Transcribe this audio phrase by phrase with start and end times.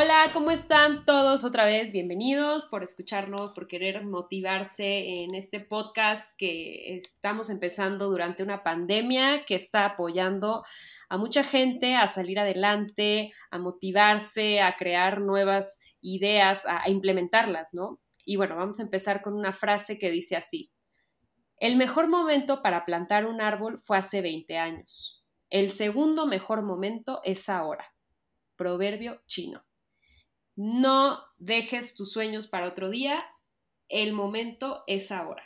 [0.00, 1.90] Hola, ¿cómo están todos otra vez?
[1.90, 9.44] Bienvenidos por escucharnos, por querer motivarse en este podcast que estamos empezando durante una pandemia
[9.44, 10.62] que está apoyando
[11.08, 17.98] a mucha gente a salir adelante, a motivarse, a crear nuevas ideas, a, implementarlas, ¿no?
[18.24, 20.70] Y bueno, vamos a empezar con una frase que dice así.
[21.56, 25.26] El mejor momento para plantar un árbol fue hace 20 años.
[25.50, 27.92] El segundo mejor momento es ahora.
[28.54, 29.67] Proverbio chino.
[30.60, 33.24] No dejes tus sueños para otro día,
[33.88, 35.44] el momento es ahora.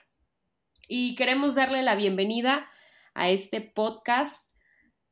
[0.89, 2.71] Y queremos darle la bienvenida
[3.13, 4.53] a este podcast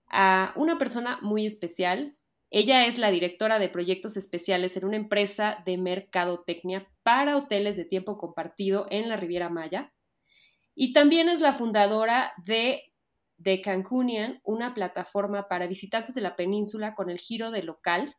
[0.06, 2.16] a una persona muy especial.
[2.48, 7.84] Ella es la directora de proyectos especiales en una empresa de mercadotecnia para hoteles de
[7.84, 9.92] tiempo compartido en la Riviera Maya.
[10.74, 12.94] Y también es la fundadora de
[13.42, 18.16] The Cancunian, una plataforma para visitantes de la península con el giro de local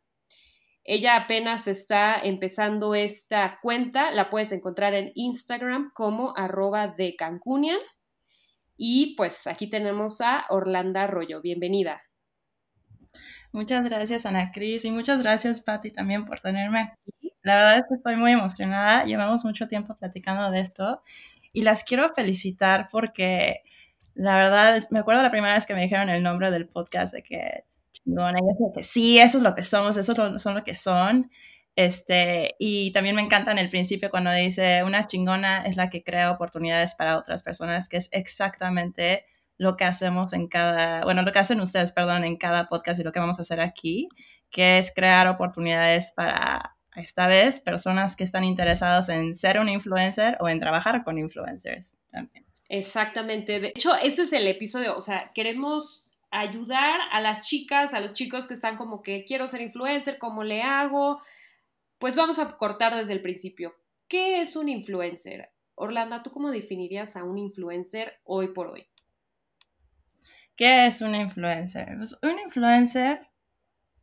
[0.84, 7.78] ella apenas está empezando esta cuenta, la puedes encontrar en Instagram como arroba de Cancunian.
[8.76, 11.40] Y pues aquí tenemos a Orlando Arroyo.
[11.40, 12.02] Bienvenida.
[13.52, 17.32] Muchas gracias, Ana Cris, y muchas gracias, Patti, también por tenerme aquí.
[17.42, 19.04] La verdad es que estoy muy emocionada.
[19.04, 21.02] Llevamos mucho tiempo platicando de esto
[21.52, 23.62] y las quiero felicitar porque
[24.14, 27.22] la verdad, me acuerdo la primera vez que me dijeron el nombre del podcast de
[27.22, 27.64] que
[28.04, 28.38] chingona.
[28.38, 31.30] Y que sí, eso es lo que somos, eso son lo que son.
[31.74, 36.02] Este, y también me encanta en el principio cuando dice, una chingona es la que
[36.02, 39.24] crea oportunidades para otras personas, que es exactamente
[39.56, 43.04] lo que hacemos en cada, bueno, lo que hacen ustedes, perdón, en cada podcast y
[43.04, 44.08] lo que vamos a hacer aquí,
[44.50, 50.36] que es crear oportunidades para, esta vez, personas que están interesados en ser un influencer
[50.40, 52.44] o en trabajar con influencers también.
[52.68, 53.60] Exactamente.
[53.60, 58.14] De hecho, ese es el episodio, o sea, queremos ayudar a las chicas, a los
[58.14, 61.20] chicos que están como que quiero ser influencer, ¿cómo le hago?
[61.98, 63.74] Pues vamos a cortar desde el principio.
[64.08, 65.50] ¿Qué es un influencer?
[65.74, 68.86] Orlando, ¿tú cómo definirías a un influencer hoy por hoy?
[70.56, 71.96] ¿Qué es un influencer?
[71.96, 73.28] Pues, un influencer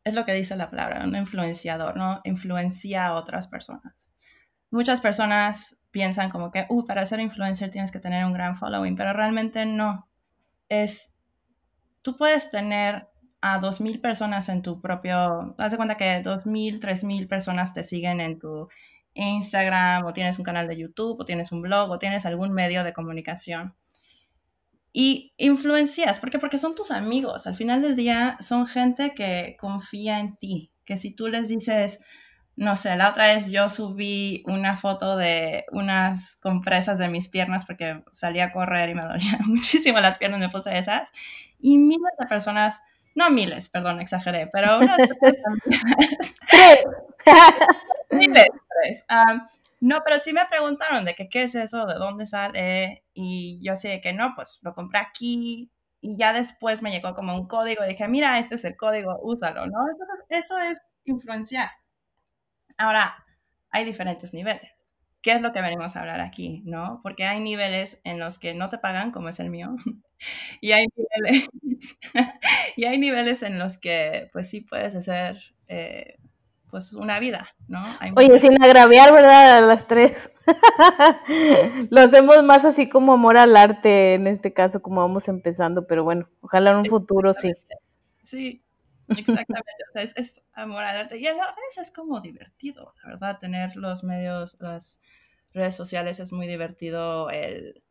[0.03, 2.21] es lo que dice la palabra, un influenciador, ¿no?
[2.23, 4.15] Influencia a otras personas.
[4.71, 8.95] Muchas personas piensan como que, uh, para ser influencer tienes que tener un gran following,
[8.95, 10.07] pero realmente no.
[10.69, 11.11] Es
[12.09, 13.07] tú puedes tener
[13.39, 18.19] a 2.000 personas en tu propio, haz de cuenta que 2.000, 3.000 personas te siguen
[18.19, 18.67] en tu
[19.13, 22.83] Instagram o tienes un canal de YouTube o tienes un blog o tienes algún medio
[22.83, 23.75] de comunicación.
[24.91, 26.39] Y influencias, ¿por qué?
[26.39, 27.45] Porque son tus amigos.
[27.45, 32.03] Al final del día son gente que confía en ti, que si tú les dices,
[32.59, 37.63] no sé, la otra vez yo subí una foto de unas compresas de mis piernas
[37.63, 41.09] porque salí a correr y me dolían muchísimo las piernas, me puse esas.
[41.57, 42.83] Y miles de personas,
[43.15, 45.35] no miles, perdón, exageré, pero unas tres.
[48.09, 48.47] miles,
[48.81, 49.05] tres.
[49.79, 53.05] no, pero sí me preguntaron de que qué es eso, de dónde sale.
[53.13, 55.71] Y yo así de que no, pues lo compré aquí.
[56.01, 59.17] Y ya después me llegó como un código y dije, mira, este es el código,
[59.21, 59.79] úsalo, ¿no?
[59.89, 61.69] Entonces, eso es influenciar.
[62.79, 63.25] Ahora,
[63.71, 64.87] hay diferentes niveles.
[65.21, 66.63] ¿Qué es lo que venimos a hablar aquí?
[66.65, 67.01] ¿No?
[67.03, 69.75] Porque hay niveles en los que no te pagan, como es el mío,
[70.61, 71.49] y hay niveles,
[72.77, 76.15] y hay niveles en los que, pues sí, puedes hacer, eh,
[76.71, 77.83] pues, una vida, ¿no?
[78.15, 79.57] Oye, sin agraviar, ¿verdad?
[79.57, 80.31] A las tres.
[81.89, 86.05] lo hacemos más así como amor al arte, en este caso, como vamos empezando, pero
[86.05, 87.51] bueno, ojalá en un futuro sí.
[88.23, 88.63] Sí,
[89.17, 91.17] Exactamente, o sea, es, amor al arte.
[91.17, 95.01] Y a vez es como divertido, la verdad, tener los medios, las
[95.53, 97.83] redes sociales es muy divertido el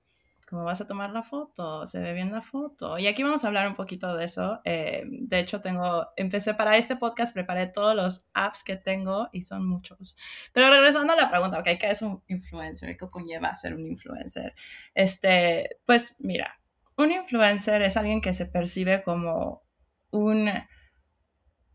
[0.48, 2.98] cómo vas a tomar la foto, se ve bien la foto.
[2.98, 4.60] Y aquí vamos a hablar un poquito de eso.
[4.64, 9.42] Eh, de hecho, tengo, empecé para este podcast, preparé todos los apps que tengo y
[9.42, 10.16] son muchos.
[10.54, 12.96] Pero regresando a la pregunta, ¿qué es un influencer?
[12.96, 14.54] ¿Qué conlleva ser un influencer?
[14.94, 16.58] Este, pues mira,
[16.96, 19.62] un influencer es alguien que se percibe como
[20.10, 20.50] un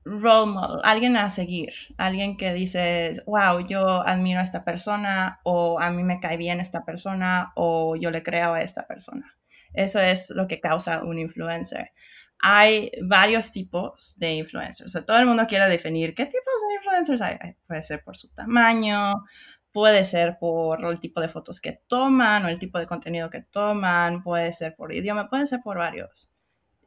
[0.06, 5.80] role model, alguien a seguir, alguien que dices, wow, yo admiro a esta persona o
[5.80, 9.36] a mí me cae bien esta persona o yo le creo a esta persona.
[9.74, 11.92] Eso es lo que causa un influencer.
[12.40, 14.94] Hay varios tipos de influencers.
[15.06, 17.56] todo el mundo quiere definir qué tipos de influencers hay.
[17.66, 19.24] Puede ser por su tamaño,
[19.72, 23.42] puede ser por el tipo de fotos que toman o el tipo de contenido que
[23.42, 26.30] toman, puede ser por idioma, puede ser por varios.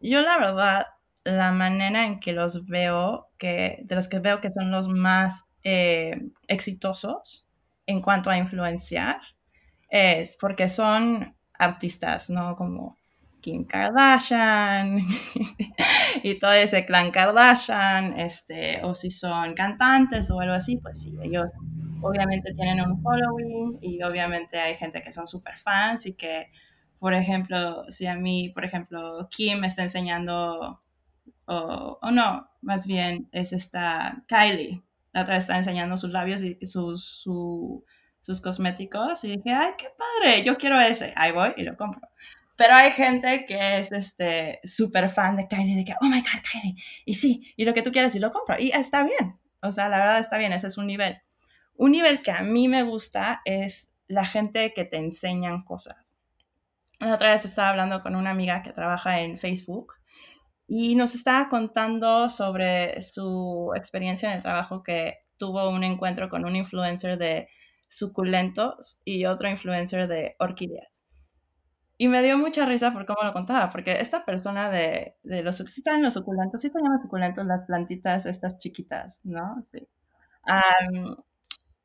[0.01, 0.87] Yo la verdad
[1.27, 5.45] la manera en que los veo, que, de los que veo que son los más
[5.63, 7.47] eh, exitosos
[7.87, 9.21] en cuanto a influenciar,
[9.89, 12.57] es porque son artistas, ¿no?
[12.57, 12.97] Como
[13.41, 14.99] Kim Kardashian
[16.23, 21.17] y todo ese clan Kardashian, este, o si son cantantes o algo así, pues sí,
[21.23, 21.53] ellos
[22.03, 26.51] obviamente tienen un following y obviamente hay gente que son super fans y que,
[26.99, 30.83] por ejemplo, si a mí, por ejemplo, Kim me está enseñando,
[31.47, 34.83] o, no, más bien es esta Kylie,
[35.13, 37.85] la otra vez está enseñando sus labios y sus, su,
[38.21, 42.09] sus cosméticos y dije, ay, qué padre, yo quiero ese, ahí voy y lo compro.
[42.57, 46.43] Pero hay gente que es este súper fan de Kylie, de que, oh my god,
[46.51, 48.57] Kylie, y sí, y lo que tú quieres y lo compro.
[48.59, 51.21] Y está bien, o sea, la verdad está bien, ese es un nivel.
[51.77, 56.17] Un nivel que a mí me gusta es la gente que te enseñan cosas.
[56.99, 59.95] La otra vez estaba hablando con una amiga que trabaja en Facebook
[60.67, 66.45] y nos estaba contando sobre su experiencia en el trabajo que tuvo un encuentro con
[66.45, 67.49] un influencer de
[67.87, 71.05] suculentos y otro influencer de orquídeas.
[71.99, 75.57] Y me dio mucha risa por cómo lo contaba, porque esta persona de, de los,
[75.57, 79.63] sí están los suculentos, sí se llaman suculentos las plantitas estas chiquitas, ¿no?
[79.71, 79.89] Sí.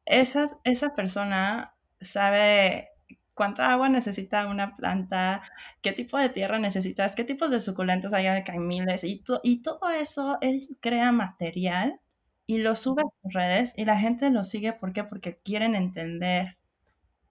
[0.05, 2.90] esa, esa persona sabe
[3.33, 5.43] cuánta agua necesita una planta,
[5.81, 9.89] qué tipo de tierra necesitas, qué tipos de suculentos hay, hay miles, y, y todo
[9.89, 11.99] eso, él crea material
[12.47, 15.03] y lo sube a sus redes y la gente lo sigue, ¿por qué?
[15.03, 16.57] Porque quieren entender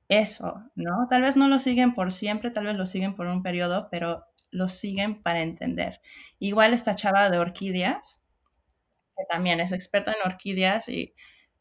[0.08, 1.06] eso, ¿no?
[1.08, 4.26] Tal vez no lo siguen por siempre, tal vez lo siguen por un periodo, pero
[4.50, 6.00] lo siguen para entender.
[6.40, 8.22] Igual esta chava de orquídeas,
[9.16, 11.14] que también es experta en orquídeas y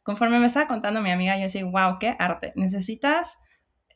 [0.03, 2.51] conforme me estaba contando mi amiga, yo decía, wow, qué arte.
[2.55, 3.39] Necesitas,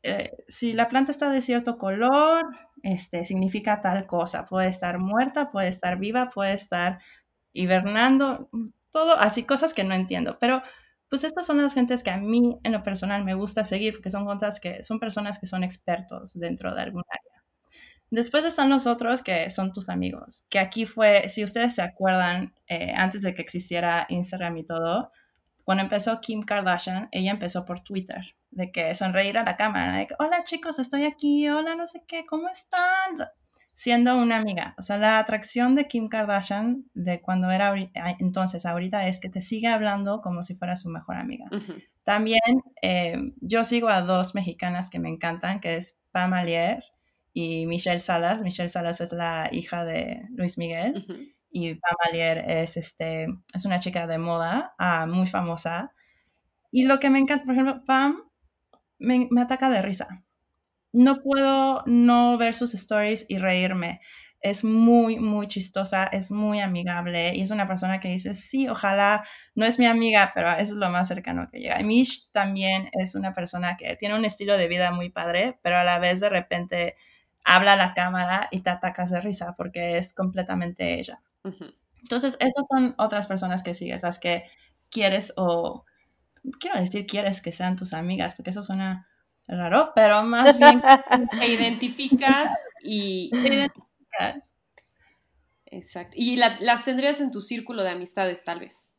[0.03, 2.45] eh, si la planta está de cierto color,
[2.83, 4.45] este, significa tal cosa.
[4.45, 6.99] Puede estar muerta, puede estar viva, puede estar
[7.53, 8.49] hibernando,
[8.91, 10.37] todo así, cosas que no entiendo.
[10.39, 10.61] Pero
[11.09, 14.09] pues estas son las gentes que a mí en lo personal me gusta seguir porque
[14.09, 17.43] son cosas que son personas que son expertos dentro de algún área.
[18.09, 22.53] Después están los otros que son tus amigos, que aquí fue, si ustedes se acuerdan,
[22.67, 25.11] eh, antes de que existiera Instagram y todo,
[25.63, 30.07] cuando empezó Kim Kardashian, ella empezó por Twitter, de que sonreír a la cámara, de
[30.07, 33.27] que, hola chicos, estoy aquí, hola no sé qué, ¿cómo están?
[33.73, 34.75] siendo una amiga.
[34.77, 37.73] O sea, la atracción de Kim Kardashian de cuando era
[38.19, 41.49] entonces, ahorita es que te sigue hablando como si fuera su mejor amiga.
[42.03, 42.41] También
[42.81, 46.83] eh, yo sigo a dos mexicanas que me encantan, que es Pam Alier
[47.33, 48.43] y Michelle Salas.
[48.43, 53.79] Michelle Salas es la hija de Luis Miguel y Pam Alier es, este, es una
[53.79, 55.93] chica de moda ah, muy famosa.
[56.71, 58.23] Y lo que me encanta, por ejemplo, Pam
[58.99, 60.23] me, me ataca de risa
[60.93, 63.99] no puedo no ver sus stories y reírme.
[64.39, 69.25] Es muy, muy chistosa, es muy amigable y es una persona que dice, sí, ojalá,
[69.55, 71.79] no es mi amiga, pero es lo más cercano que llega.
[71.79, 75.77] Y Mish también es una persona que tiene un estilo de vida muy padre, pero
[75.77, 76.95] a la vez de repente
[77.45, 81.21] habla a la cámara y te atacas de risa porque es completamente ella.
[82.01, 84.43] Entonces, esas son otras personas que sigues, las que
[84.89, 85.85] quieres o,
[86.59, 89.07] quiero decir, quieres que sean tus amigas, porque eso suena
[89.47, 90.81] raro, pero más bien
[91.39, 92.51] te identificas
[92.81, 93.29] y...
[93.33, 94.53] identificas.
[95.65, 96.13] Exacto.
[96.15, 98.95] Y las tendrías en tu círculo de amistades, tal vez.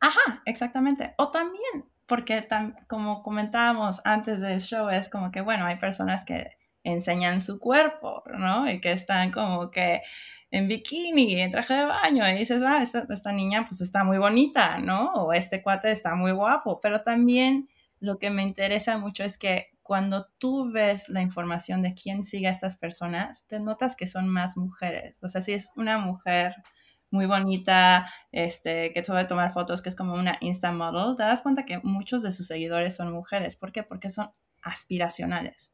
[0.00, 1.14] Ajá, exactamente.
[1.18, 2.46] O también, porque
[2.88, 8.22] como comentábamos antes del show, es como que, bueno, hay personas que enseñan su cuerpo,
[8.36, 8.70] ¿no?
[8.70, 10.02] Y que están como que
[10.56, 14.18] en bikini, en traje de baño, y dices, ah, esta, esta niña pues está muy
[14.18, 15.12] bonita, ¿no?
[15.14, 17.68] O este cuate está muy guapo, pero también
[18.00, 22.48] lo que me interesa mucho es que cuando tú ves la información de quién sigue
[22.48, 25.20] a estas personas, te notas que son más mujeres.
[25.22, 26.54] O sea, si es una mujer
[27.10, 31.42] muy bonita, este, que puede tomar fotos, que es como una Insta model, te das
[31.42, 33.54] cuenta que muchos de sus seguidores son mujeres.
[33.56, 33.82] ¿Por qué?
[33.82, 34.30] Porque son
[34.62, 35.72] aspiracionales.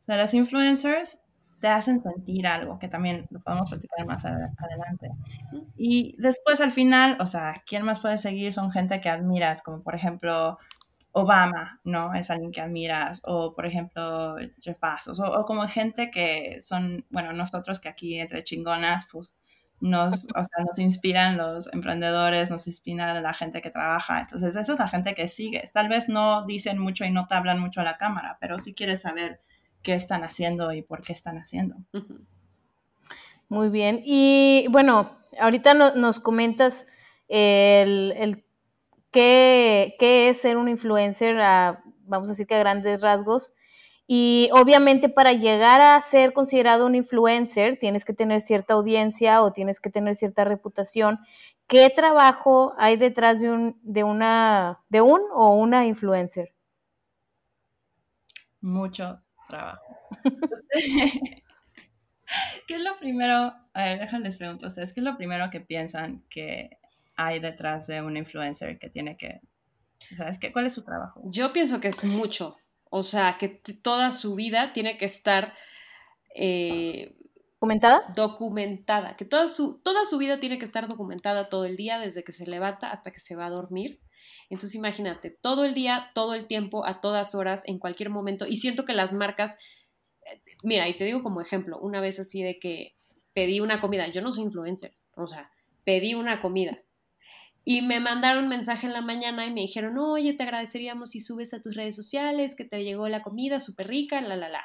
[0.00, 1.20] O sea, las influencers
[1.60, 5.10] te hacen sentir algo, que también lo podemos platicar más adelante.
[5.76, 8.52] Y después al final, o sea, ¿quién más puede seguir?
[8.52, 10.58] Son gente que admiras, como por ejemplo
[11.12, 12.14] Obama, ¿no?
[12.14, 17.32] Es alguien que admiras, o por ejemplo Jeff Bezos, o, como gente que son, bueno,
[17.32, 19.34] nosotros que aquí entre chingonas, pues
[19.80, 24.20] nos, o sea, nos inspiran los emprendedores, nos inspiran la gente que trabaja.
[24.20, 25.72] Entonces, esa es la gente que sigues.
[25.72, 28.74] Tal vez no dicen mucho y no te hablan mucho a la cámara, pero sí
[28.74, 29.40] quieres saber
[29.82, 31.76] qué están haciendo y por qué están haciendo.
[33.48, 34.02] Muy bien.
[34.04, 36.86] Y bueno, ahorita nos comentas
[37.28, 38.44] el, el
[39.10, 41.36] qué, es ser un influencer,
[42.04, 43.52] vamos a decir que a grandes rasgos.
[44.10, 49.52] Y obviamente para llegar a ser considerado un influencer tienes que tener cierta audiencia o
[49.52, 51.18] tienes que tener cierta reputación.
[51.66, 56.54] ¿Qué trabajo hay detrás de un, de una, de un o una influencer?
[58.62, 59.82] Mucho trabajo.
[62.66, 63.54] ¿Qué es lo primero?
[63.72, 66.78] A ver, déjenles pregunto a ustedes, ¿qué es lo primero que piensan que
[67.16, 69.40] hay detrás de un influencer que tiene que...
[70.16, 70.52] ¿Sabes qué?
[70.52, 71.20] ¿Cuál es su trabajo?
[71.24, 72.56] Yo pienso que es mucho.
[72.84, 75.54] O sea, que toda su vida tiene que estar
[76.34, 77.14] eh,
[77.60, 78.04] ¿Documentada?
[78.14, 82.22] Documentada, que toda su, toda su vida tiene que estar documentada todo el día, desde
[82.22, 84.00] que se levanta hasta que se va a dormir.
[84.50, 88.46] Entonces imagínate, todo el día, todo el tiempo, a todas horas, en cualquier momento.
[88.46, 89.56] Y siento que las marcas,
[90.24, 92.96] eh, mira, y te digo como ejemplo, una vez así de que
[93.32, 95.50] pedí una comida, yo no soy influencer, o sea,
[95.84, 96.82] pedí una comida.
[97.64, 101.52] Y me mandaron mensaje en la mañana y me dijeron, oye, te agradeceríamos si subes
[101.52, 104.64] a tus redes sociales que te llegó la comida súper rica, la, la, la.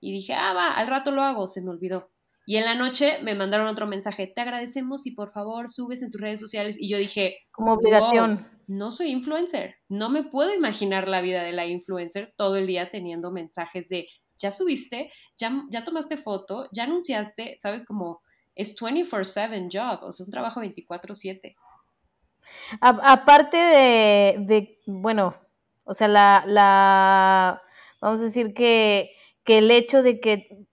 [0.00, 2.10] Y dije, ah, va, al rato lo hago, se me olvidó.
[2.44, 6.10] Y en la noche me mandaron otro mensaje, te agradecemos y por favor subes en
[6.10, 6.76] tus redes sociales.
[6.78, 8.48] Y yo dije, como obligación.
[8.66, 12.90] no soy influencer, no me puedo imaginar la vida de la influencer todo el día
[12.90, 14.08] teniendo mensajes de,
[14.38, 18.22] ya subiste, ya, ya tomaste foto, ya anunciaste, sabes, como
[18.54, 21.54] es 24/7 job, o sea, un trabajo 24/7.
[22.80, 25.36] aparte de, de, bueno,
[25.84, 27.62] o sea, la, la,
[28.00, 29.12] vamos a decir que,
[29.44, 30.66] que el hecho de que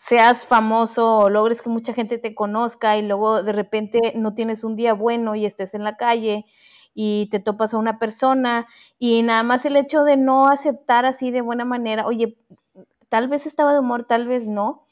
[0.00, 4.62] seas famoso o logres que mucha gente te conozca y luego de repente no tienes
[4.62, 6.46] un día bueno y estés en la calle
[6.94, 8.66] y te topas a una persona
[9.00, 12.38] y nada más el hecho de no aceptar así de buena manera, oye,
[13.08, 14.84] tal vez estaba de humor, tal vez no.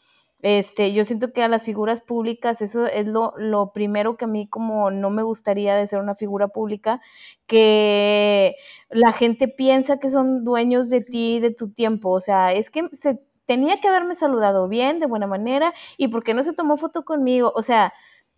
[0.42, 4.28] Este, yo siento que a las figuras públicas eso es lo, lo primero que a
[4.28, 7.00] mí como no me gustaría de ser una figura pública,
[7.46, 8.54] que
[8.90, 12.88] la gente piensa que son dueños de ti, de tu tiempo, o sea, es que
[12.92, 16.76] se tenía que haberme saludado bien, de buena manera, y por qué no se tomó
[16.76, 17.92] foto conmigo, o sea,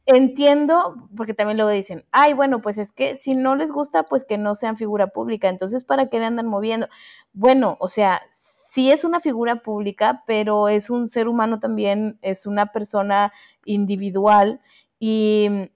[0.06, 4.24] entiendo, porque también luego dicen, ay, bueno, pues es que si no les gusta, pues
[4.24, 6.88] que no sean figura pública, entonces, ¿para qué le andan moviendo?
[7.32, 12.46] Bueno, o sea, sí es una figura pública, pero es un ser humano también, es
[12.46, 13.32] una persona
[13.64, 14.60] individual
[14.98, 15.70] y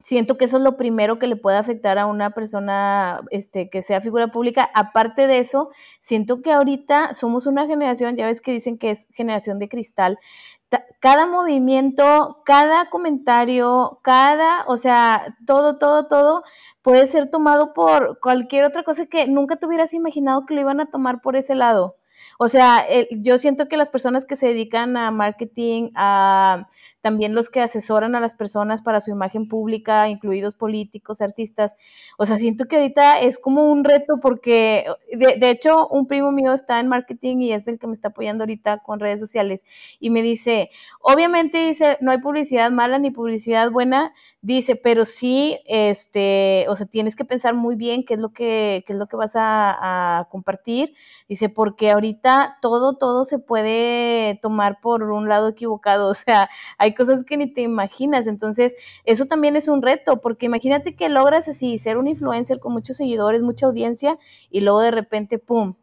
[0.00, 3.82] siento que eso es lo primero que le puede afectar a una persona este, que
[3.82, 4.70] sea figura pública.
[4.74, 9.06] Aparte de eso, siento que ahorita somos una generación, ya ves que dicen que es
[9.12, 10.18] generación de cristal.
[11.00, 16.44] Cada movimiento, cada comentario, cada, o sea, todo, todo, todo
[16.82, 20.80] puede ser tomado por cualquier otra cosa que nunca te hubieras imaginado que lo iban
[20.80, 21.96] a tomar por ese lado.
[22.38, 26.68] O sea, yo siento que las personas que se dedican a marketing, a
[27.00, 31.76] también los que asesoran a las personas para su imagen pública, incluidos políticos, artistas.
[32.18, 36.52] O sea, siento que ahorita es como un reto porque, de, hecho, un primo mío
[36.52, 39.64] está en marketing y es el que me está apoyando ahorita con redes sociales
[39.98, 45.58] y me dice, obviamente dice, no hay publicidad mala ni publicidad buena, dice, pero sí,
[45.66, 49.06] este, o sea, tienes que pensar muy bien qué es lo que, qué es lo
[49.06, 50.94] que vas a, a compartir.
[51.28, 56.10] Dice, porque ahorita todo, todo se puede tomar por un lado equivocado.
[56.20, 58.26] O sea, hay cosas que ni te imaginas.
[58.26, 62.72] Entonces, eso también es un reto, porque imagínate que logras así ser un influencer con
[62.72, 64.18] muchos seguidores, mucha audiencia,
[64.50, 65.74] y luego de repente, ¡pum!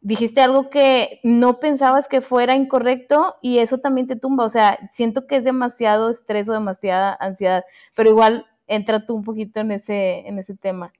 [0.00, 4.44] Dijiste algo que no pensabas que fuera incorrecto y eso también te tumba.
[4.44, 9.24] O sea, siento que es demasiado estrés o demasiada ansiedad, pero igual entra tú un
[9.24, 10.92] poquito en ese, en ese tema.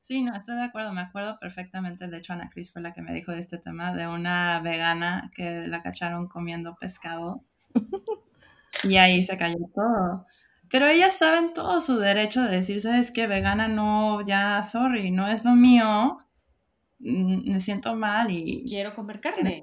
[0.00, 2.08] Sí, no, estoy de acuerdo, me acuerdo perfectamente.
[2.08, 5.30] De hecho, Ana Cris fue la que me dijo de este tema, de una vegana
[5.34, 7.44] que la cacharon comiendo pescado.
[8.84, 10.24] Y ahí se cayó todo.
[10.70, 13.26] Pero ellas saben todo su derecho de decir, ¿sabes qué?
[13.26, 16.18] Vegana no, ya, sorry, no es lo mío.
[17.00, 18.64] Mm, me siento mal y...
[18.68, 19.62] Quiero comer carne.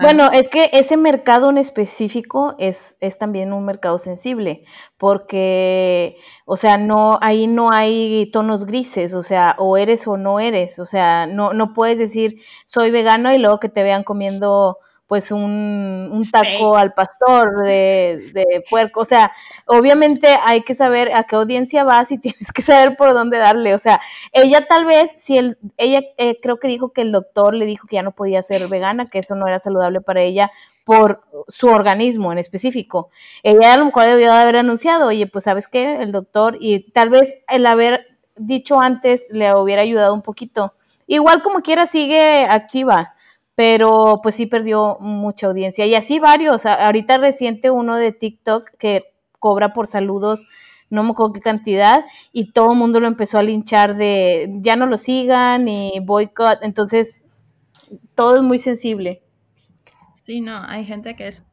[0.00, 4.64] Bueno, es que ese mercado en específico es, es también un mercado sensible,
[4.96, 6.16] porque,
[6.46, 10.78] o sea, no, ahí no hay tonos grises, o sea, o eres o no eres,
[10.78, 14.78] o sea, no, no puedes decir soy vegano y luego que te vean comiendo
[15.14, 19.02] pues un, un taco al pastor de, de, puerco.
[19.02, 19.30] O sea,
[19.64, 23.74] obviamente hay que saber a qué audiencia vas y tienes que saber por dónde darle.
[23.74, 24.00] O sea,
[24.32, 27.86] ella tal vez, si el, ella eh, creo que dijo que el doctor le dijo
[27.86, 30.50] que ya no podía ser vegana, que eso no era saludable para ella
[30.82, 33.10] por su organismo en específico.
[33.44, 36.90] Ella a lo mejor debió de haber anunciado, oye, pues sabes qué, el doctor, y
[36.90, 40.74] tal vez el haber dicho antes le hubiera ayudado un poquito.
[41.06, 43.13] Igual como quiera sigue activa
[43.54, 45.86] pero pues sí perdió mucha audiencia.
[45.86, 49.04] Y así varios, ahorita reciente uno de TikTok que
[49.38, 50.46] cobra por saludos,
[50.90, 54.76] no me acuerdo qué cantidad, y todo el mundo lo empezó a linchar de ya
[54.76, 57.24] no lo sigan y boycott, entonces
[58.14, 59.22] todo es muy sensible.
[60.22, 61.44] Sí, no, hay gente que es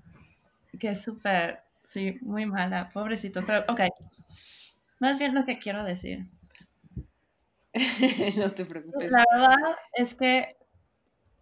[0.79, 3.81] que es súper, sí, muy mala, pobrecito, pero ok,
[4.99, 6.27] más bien lo que quiero decir.
[8.37, 9.11] no te preocupes.
[9.11, 10.55] La verdad es que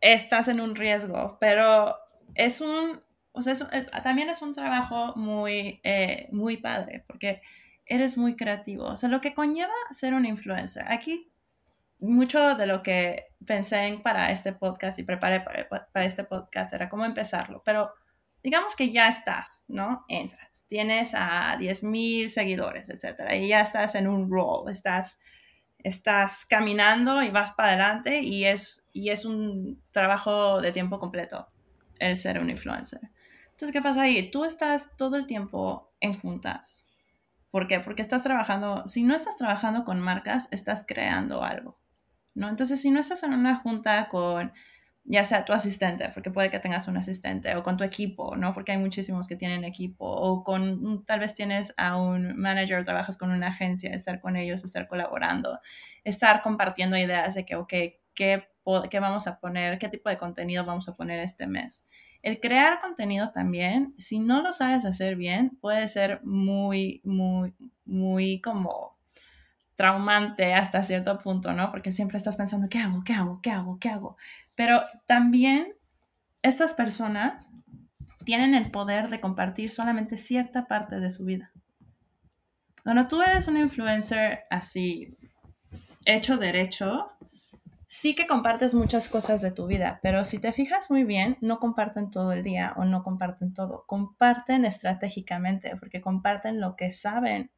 [0.02, 1.96] estás en un riesgo, pero
[2.36, 3.02] es un,
[3.32, 3.56] o sea,
[4.04, 7.42] también es un trabajo muy, eh, muy padre, porque
[7.86, 8.86] eres muy creativo.
[8.86, 10.86] O sea, lo que conlleva ser un influencer.
[10.88, 11.32] Aquí,
[12.00, 16.88] mucho de lo que pensé en para este podcast y preparé para, este podcast era
[16.88, 17.92] cómo empezarlo, pero
[18.42, 20.06] digamos que ya estás, ¿no?
[20.08, 25.20] Entras, tienes a 10.000 seguidores, etcétera, y ya estás en un role, estás,
[25.84, 31.48] estás caminando y vas para adelante y es, y es un trabajo de tiempo completo
[32.00, 33.02] el ser un influencer.
[33.52, 34.32] Entonces, ¿qué pasa ahí?
[34.32, 36.88] Tú estás todo el tiempo en juntas.
[37.52, 37.80] ¿Por qué?
[37.80, 41.78] Porque estás trabajando, si no estás trabajando con marcas, estás creando algo,
[42.36, 42.48] ¿no?
[42.48, 44.54] Entonces, si no estás en una junta con
[45.12, 48.54] ya sea tu asistente, porque puede que tengas un asistente, o con tu equipo, ¿no?
[48.54, 53.18] Porque hay muchísimos que tienen equipo, o con, tal vez tienes a un manager, trabajas
[53.18, 55.60] con una agencia, estar con ellos, estar colaborando,
[56.04, 57.74] estar compartiendo ideas de que, ok,
[58.14, 58.50] ¿qué,
[58.92, 59.80] qué vamos a poner?
[59.80, 61.88] ¿Qué tipo de contenido vamos a poner este mes?
[62.22, 68.42] El crear contenido también, si no lo sabes hacer bien, puede ser muy, muy, muy
[68.42, 69.00] como
[69.80, 71.72] traumante hasta cierto punto, ¿no?
[71.72, 73.02] Porque siempre estás pensando, ¿qué hago?
[73.06, 73.40] ¿Qué hago?
[73.42, 73.80] ¿Qué hago?
[73.80, 74.18] ¿Qué hago?
[74.60, 75.74] Pero también
[76.42, 77.54] estas personas
[78.26, 81.54] tienen el poder de compartir solamente cierta parte de su vida.
[82.84, 85.16] Cuando tú eres un influencer así,
[86.04, 87.10] hecho derecho,
[87.88, 91.60] sí que compartes muchas cosas de tu vida, pero si te fijas muy bien, no
[91.60, 93.86] comparten todo el día o no comparten todo.
[93.88, 97.50] Comparten estratégicamente porque comparten lo que saben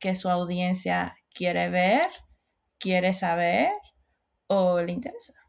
[0.00, 2.08] que su audiencia quiere ver,
[2.80, 3.70] quiere saber
[4.48, 5.39] o le interesa.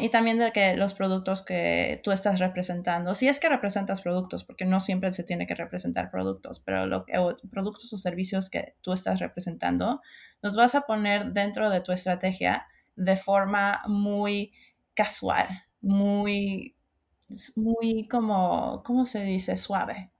[0.00, 4.42] Y también de que los productos que tú estás representando, si es que representas productos,
[4.42, 7.06] porque no siempre se tiene que representar productos, pero lo,
[7.48, 10.00] productos o servicios que tú estás representando,
[10.40, 12.66] los vas a poner dentro de tu estrategia
[12.96, 14.52] de forma muy
[14.94, 15.46] casual,
[15.80, 16.74] muy,
[17.54, 19.56] muy como, ¿cómo se dice?
[19.56, 20.10] Suave.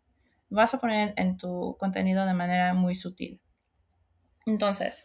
[0.50, 3.40] Vas a poner en tu contenido de manera muy sutil.
[4.46, 5.04] Entonces,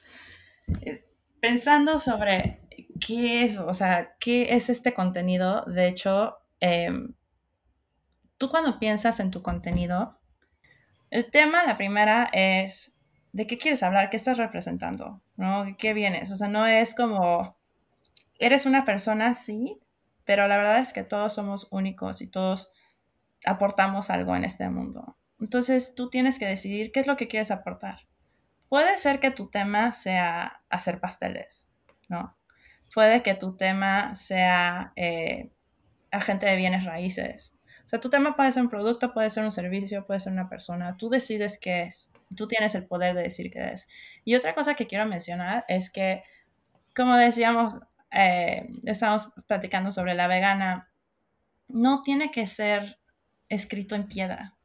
[0.82, 1.08] eh,
[1.40, 2.67] pensando sobre
[3.00, 7.14] qué es, o sea, qué es este contenido, de hecho, em,
[8.38, 10.20] tú cuando piensas en tu contenido,
[11.10, 12.98] el tema, la primera es
[13.32, 15.66] de qué quieres hablar, qué estás representando, ¿no?
[15.78, 16.32] ¿Qué vienes?
[16.32, 17.58] O sea, no es como,
[18.40, 19.80] eres una persona, sí,
[20.26, 22.72] pero la verdad es que todos somos únicos y todos
[23.46, 25.18] aportamos algo en este mundo.
[25.40, 28.08] Entonces, tú tienes que decidir qué es lo que quieres aportar.
[28.70, 31.72] Puede ser que tu tema sea hacer pasteles,
[32.10, 32.37] ¿no?
[32.94, 35.52] Puede que tu tema sea eh,
[36.12, 37.58] agente de bienes raíces.
[37.86, 40.50] O sea, tu tema puede ser un producto, puede ser un servicio, puede ser una
[40.50, 40.98] persona.
[40.98, 42.10] Tú decides qué es.
[42.36, 43.88] Tú tienes el poder de decir qué es.
[44.26, 46.24] Y otra cosa que quiero mencionar es que,
[46.96, 47.76] como decíamos,
[48.12, 50.90] eh, estamos platicando sobre la vegana,
[51.68, 53.00] no tiene que ser
[53.50, 54.58] escrito en piedra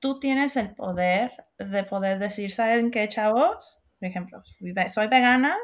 [0.00, 3.80] tú tienes el poder de poder decir, ¿saben qué, chavos?
[4.00, 4.42] Por ejemplo,
[4.92, 5.56] soy vegana,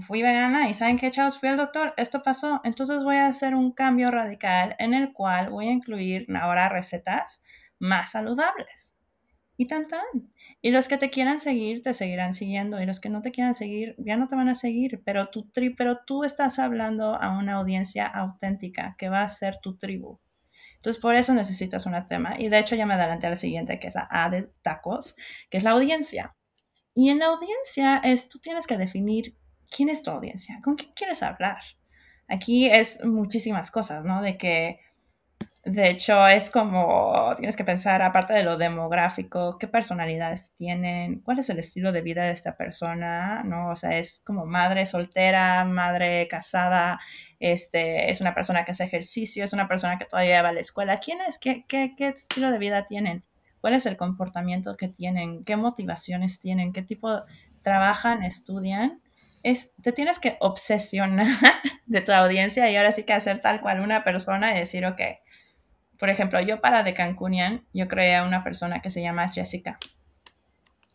[0.00, 1.38] fui vegana y ¿saben qué, chavos?
[1.38, 5.50] Fui al doctor, esto pasó, entonces voy a hacer un cambio radical en el cual
[5.50, 7.42] voy a incluir ahora recetas
[7.78, 8.96] más saludables.
[9.56, 10.00] Y tan tan.
[10.62, 12.80] Y los que te quieran seguir, te seguirán siguiendo.
[12.80, 15.02] Y los que no te quieran seguir, ya no te van a seguir.
[15.04, 19.76] Pero, tu pero tú estás hablando a una audiencia auténtica que va a ser tu
[19.76, 20.18] tribu.
[20.76, 22.34] Entonces, por eso necesitas una tema.
[22.38, 25.14] Y de hecho, ya me adelanté a la siguiente, que es la A de tacos,
[25.50, 26.34] que es la audiencia.
[26.94, 29.36] Y en la audiencia es, tú tienes que definir
[29.74, 31.58] quién es tu audiencia, con quién quieres hablar.
[32.28, 34.22] Aquí es muchísimas cosas, ¿no?
[34.22, 34.80] De que
[35.64, 41.38] de hecho, es como tienes que pensar, aparte de lo demográfico, qué personalidades tienen, cuál
[41.38, 43.70] es el estilo de vida de esta persona, ¿no?
[43.70, 46.98] O sea, es como madre soltera, madre casada,
[47.38, 50.60] este, es una persona que hace ejercicio, es una persona que todavía va a la
[50.60, 50.98] escuela.
[50.98, 51.38] ¿Quién es?
[51.38, 53.24] ¿Qué, qué, qué estilo de vida tienen?
[53.60, 55.44] ¿Cuál es el comportamiento que tienen?
[55.44, 56.72] ¿Qué motivaciones tienen?
[56.72, 57.22] ¿Qué tipo
[57.62, 59.01] trabajan, estudian?
[59.42, 61.36] Es, te tienes que obsesionar
[61.86, 65.00] de tu audiencia y ahora sí que hacer tal cual una persona y decir, ok,
[65.98, 69.78] por ejemplo, yo para de Cancunian, yo creé a una persona que se llama Jessica.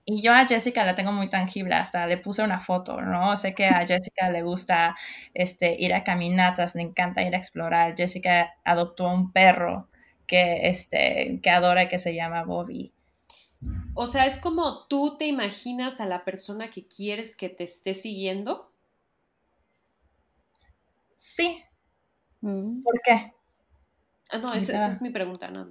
[0.04, 3.36] Y yo a Jessica la tengo muy tangible, hasta le puse una foto, ¿no?
[3.38, 4.96] Sé que a Jessica le gusta
[5.34, 7.96] este, ir a caminatas, le encanta ir a explorar.
[7.96, 9.90] Jessica adoptó un perro
[10.26, 12.94] que, este, que adora y que se llama Bobby.
[13.94, 17.94] O sea, es como tú te imaginas a la persona que quieres que te esté
[17.96, 18.72] siguiendo.
[21.16, 21.64] Sí.
[22.42, 22.84] Mm.
[22.84, 23.34] ¿Por qué?
[24.32, 25.70] Ah, no, esa, es mi pregunta, no.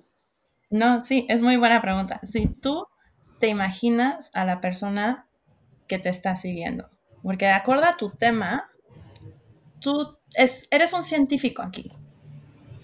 [0.70, 2.20] No, sí, es muy buena pregunta.
[2.24, 2.86] Si tú
[3.38, 5.28] te imaginas a la persona
[5.86, 6.90] que te está siguiendo,
[7.22, 8.70] porque de acuerdo a tu tema,
[9.80, 10.18] tú
[10.70, 11.92] eres un científico aquí.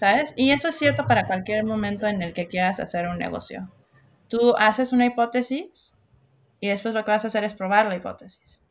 [0.03, 0.33] ¿sabes?
[0.35, 3.71] Y eso es cierto para cualquier momento en el que quieras hacer un negocio.
[4.33, 5.95] Tú haces una hipótesis
[6.59, 8.63] y después lo que vas a hacer es probar la hipótesis.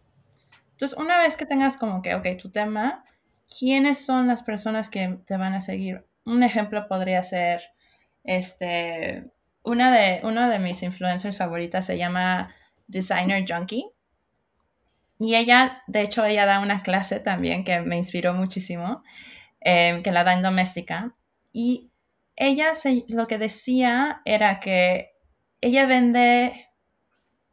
[0.73, 3.05] Entonces, una vez que tengas como que, ok, tu tema,
[3.61, 6.05] ¿quiénes son las personas que te van a seguir?
[6.25, 7.63] Un ejemplo podría ser,
[8.25, 9.31] este,
[9.63, 12.53] una de, una de mis influencers favoritas se llama
[12.89, 13.85] Designer Junkie.
[15.21, 19.05] Y ella, de hecho, ella da una clase también que me inspiró muchísimo,
[19.61, 21.15] em, que la da en doméstica.
[21.53, 21.93] Y
[22.35, 22.73] ella
[23.11, 25.12] lo que decía era que
[25.63, 26.69] ella vende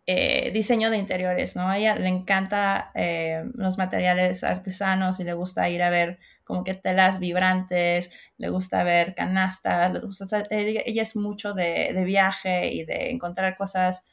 [0.05, 1.69] eh, diseño de interiores, ¿no?
[1.69, 6.63] A ella le encanta eh, los materiales artesanos y le gusta ir a ver como
[6.63, 12.73] que telas vibrantes, le gusta ver canastas, le gusta, ella, es mucho de, de, viaje
[12.73, 14.07] y de encontrar cosas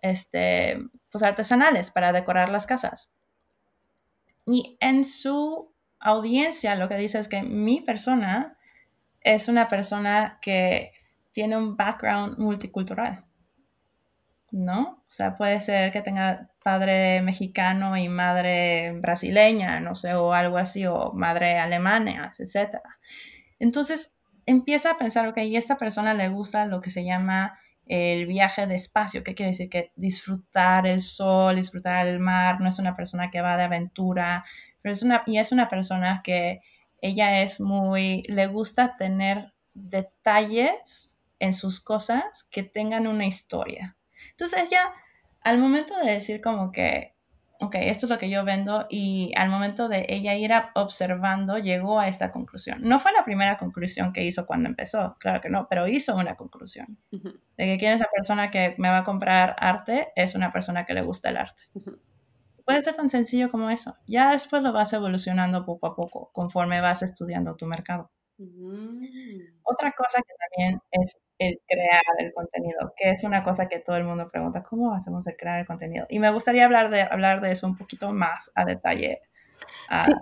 [0.00, 0.78] este,
[1.10, 3.12] pues artesanales para decorar las casas.
[4.46, 8.56] Y en su audiencia lo que dice es que mi persona
[9.20, 10.92] es una persona que
[11.32, 13.24] tiene un background multicultural.
[14.52, 15.02] ¿No?
[15.08, 20.58] O sea, puede ser que tenga padre mexicano y madre brasileña, no sé, o algo
[20.58, 22.78] así, o madre alemana, etc.
[23.58, 24.14] Entonces,
[24.46, 28.66] empieza a pensar, ok, y esta persona le gusta lo que se llama el viaje
[28.66, 29.68] de espacio, ¿qué quiere decir?
[29.70, 34.44] Que disfrutar el sol, disfrutar el mar, no es una persona que va de aventura,
[34.82, 36.60] pero es una, y es una persona que
[37.00, 43.96] ella es muy, le gusta tener detalles en sus cosas que tengan una historia.
[44.42, 44.92] Entonces ella,
[45.42, 47.14] al momento de decir como que,
[47.60, 52.00] ok, esto es lo que yo vendo, y al momento de ella ir observando, llegó
[52.00, 52.80] a esta conclusión.
[52.82, 56.34] No fue la primera conclusión que hizo cuando empezó, claro que no, pero hizo una
[56.34, 56.98] conclusión.
[57.12, 60.86] De que quién es la persona que me va a comprar arte, es una persona
[60.86, 61.62] que le gusta el arte.
[62.64, 63.96] Puede ser tan sencillo como eso.
[64.08, 68.10] Ya después lo vas evolucionando poco a poco, conforme vas estudiando tu mercado.
[68.42, 69.40] Mm.
[69.62, 73.96] Otra cosa que también es el crear el contenido, que es una cosa que todo
[73.96, 76.06] el mundo pregunta, ¿cómo hacemos el crear el contenido?
[76.08, 79.20] Y me gustaría hablar de, hablar de eso un poquito más a detalle.
[79.88, 80.12] Ah, sí,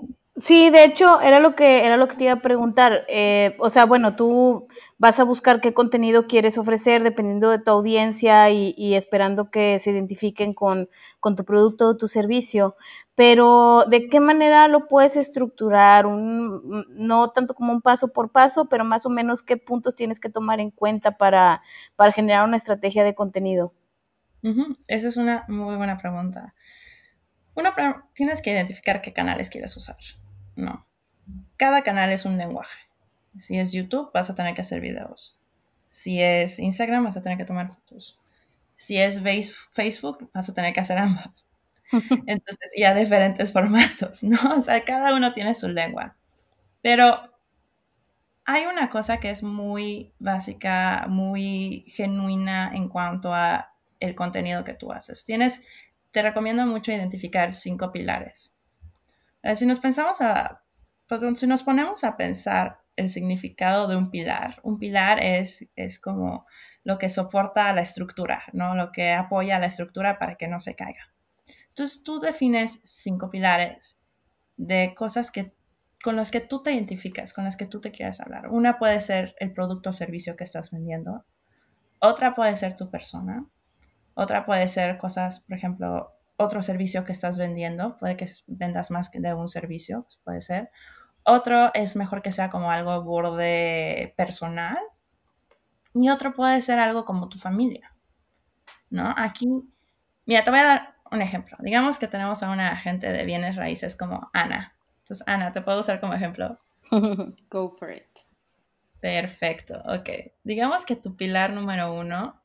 [0.71, 3.05] de hecho, era lo que, era lo que te iba a preguntar.
[3.09, 7.71] Eh, o sea, bueno, tú vas a buscar qué contenido quieres ofrecer dependiendo de tu
[7.71, 10.89] audiencia y, esperando que se identifiquen con,
[11.21, 12.77] con, tu producto o tu servicio,
[13.15, 16.07] pero ¿de qué manera lo puedes estructurar?
[16.07, 20.21] Un, no tanto como un paso por paso, pero más o menos qué puntos tienes
[20.21, 21.63] que tomar en cuenta para,
[21.97, 23.73] para generar una estrategia de contenido.
[24.87, 26.55] Esa es una muy buena pregunta.
[27.55, 27.75] Uno,
[28.15, 29.97] tienes que identificar qué canales quieres usar.
[30.61, 30.87] No.
[31.57, 32.79] Cada canal es un lenguaje.
[33.37, 35.39] Si es YouTube, vas a tener que hacer videos.
[35.89, 38.19] Si es Instagram, vas a tener que tomar fotos.
[38.77, 39.21] Si es
[39.73, 41.47] Facebook, vas a tener que hacer ambas.
[42.27, 44.39] Entonces, y a diferentes formatos, ¿no?
[44.57, 46.17] O sea, cada uno tiene su lengua.
[46.83, 47.31] Pero
[48.45, 54.75] hay una cosa que es muy básica, muy genuina en cuanto a el contenido que
[54.75, 55.25] tú haces.
[55.25, 55.63] Tienes,
[56.11, 58.57] te recomiendo mucho identificar cinco pilares.
[59.43, 60.63] Eh, si nos pensamos a,
[61.35, 64.61] si nos ponemos a pensar el significado de un pilar.
[64.63, 66.47] Un pilar es, es como
[66.85, 68.75] lo que soporta la estructura, ¿no?
[68.75, 71.13] Lo que apoya la estructura para que no se caiga.
[71.69, 74.01] Entonces tú defines cinco pilares
[74.57, 75.53] de cosas que,
[76.03, 78.49] con las que tú te identificas, con las que tú te quieres hablar.
[78.49, 81.25] Una puede ser el producto o servicio que estás vendiendo.
[81.99, 83.47] Otra puede ser tu persona.
[84.15, 87.97] Otra puede ser cosas, por ejemplo, otro servicio que estás vendiendo.
[87.99, 90.71] Puede que vendas más de un servicio, puede ser.
[91.23, 94.79] Otro es mejor que sea como algo borde personal.
[95.93, 97.95] Y otro puede ser algo como tu familia.
[98.89, 99.15] ¿No?
[99.17, 99.49] Aquí,
[100.25, 101.57] mira, te voy a dar un ejemplo.
[101.61, 104.75] Digamos que tenemos a una agente de bienes raíces como Ana.
[105.01, 106.59] Entonces, Ana, ¿te puedo usar como ejemplo?
[107.51, 108.21] Go for it.
[109.01, 110.09] Perfecto, ok.
[110.43, 112.41] Digamos que tu pilar número uno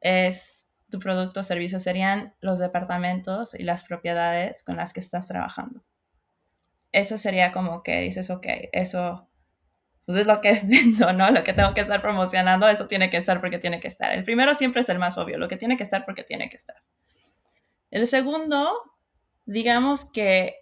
[0.00, 0.59] es
[0.90, 5.82] tu producto o servicio, serían los departamentos y las propiedades con las que estás trabajando
[6.92, 9.28] eso sería como que dices, ok, eso
[10.06, 11.30] pues es lo que vendo, ¿no?
[11.30, 14.12] Lo que tengo que estar promocionando, eso tiene que estar porque tiene que estar.
[14.12, 16.56] El primero siempre es el más obvio, lo que tiene que estar porque tiene que
[16.56, 16.76] estar.
[17.90, 18.70] El segundo,
[19.46, 20.56] digamos que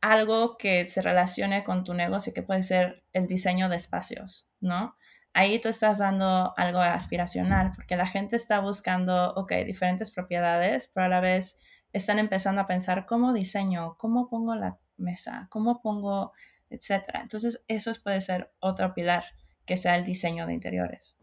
[0.00, 4.96] algo que se relacione con tu negocio, que puede ser el diseño de espacios, ¿no?
[5.34, 11.06] Ahí tú estás dando algo aspiracional, porque la gente está buscando, ok, diferentes propiedades, pero
[11.06, 11.58] a la vez
[11.92, 16.32] están empezando a pensar cómo diseño, cómo pongo la mesa, cómo pongo,
[16.70, 17.20] etcétera.
[17.20, 19.24] Entonces, eso puede ser otro pilar,
[19.66, 21.18] que sea el diseño de interiores.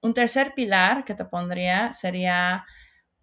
[0.00, 2.64] Un tercer pilar que te pondría sería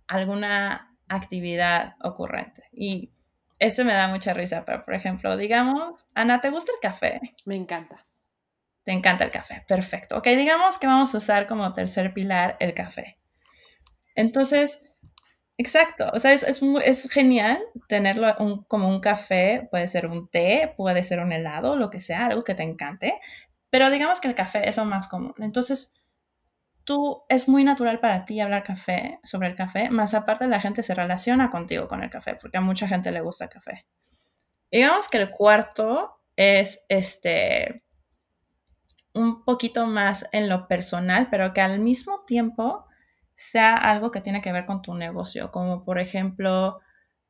[0.07, 2.63] alguna actividad ocurrente.
[2.73, 3.13] Y
[3.57, 7.21] eso me da mucha risa, pero por ejemplo, digamos, Ana, ¿te gusta el café?
[7.45, 8.05] Me encanta.
[8.85, 10.17] Te encanta el café, perfecto.
[10.17, 13.17] Ok, digamos que vamos a usar como tercer pilar el café.
[14.15, 14.93] Entonces,
[15.57, 18.35] exacto, o sea, es, genial tenerlo
[18.67, 22.43] como un café, puede ser un té, puede ser un helado, lo que sea, algo
[22.43, 23.19] que te encante,
[23.71, 25.33] pero digamos que el café es lo más común.
[25.39, 25.93] Entonces,
[26.83, 30.83] tú es muy natural para ti hablar café, sobre el café, más aparte la gente
[30.83, 33.87] se relaciona contigo con el café, porque a mucha gente le gusta café.
[34.71, 37.84] Digamos que el cuarto es este
[39.15, 42.85] un poquito más en lo personal, pero que al mismo tiempo
[43.35, 46.79] sea algo que tiene que ver con tu negocio, como por ejemplo,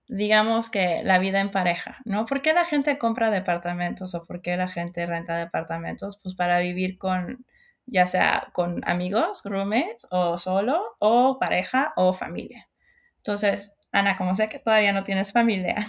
[0.07, 2.25] digamos que la vida en pareja, ¿no?
[2.25, 6.19] ¿Por qué la gente compra departamentos o por qué la gente renta departamentos?
[6.21, 7.45] Pues para vivir con,
[7.85, 12.67] ya sea con amigos, roommates, o solo, o pareja, o familia.
[13.17, 15.87] Entonces, Ana, como sé que todavía no tienes familia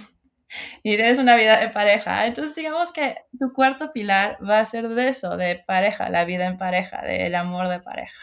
[0.83, 4.89] y tienes una vida de pareja, entonces digamos que tu cuarto pilar va a ser
[4.89, 8.21] de eso, de pareja, la vida en pareja, del amor de pareja.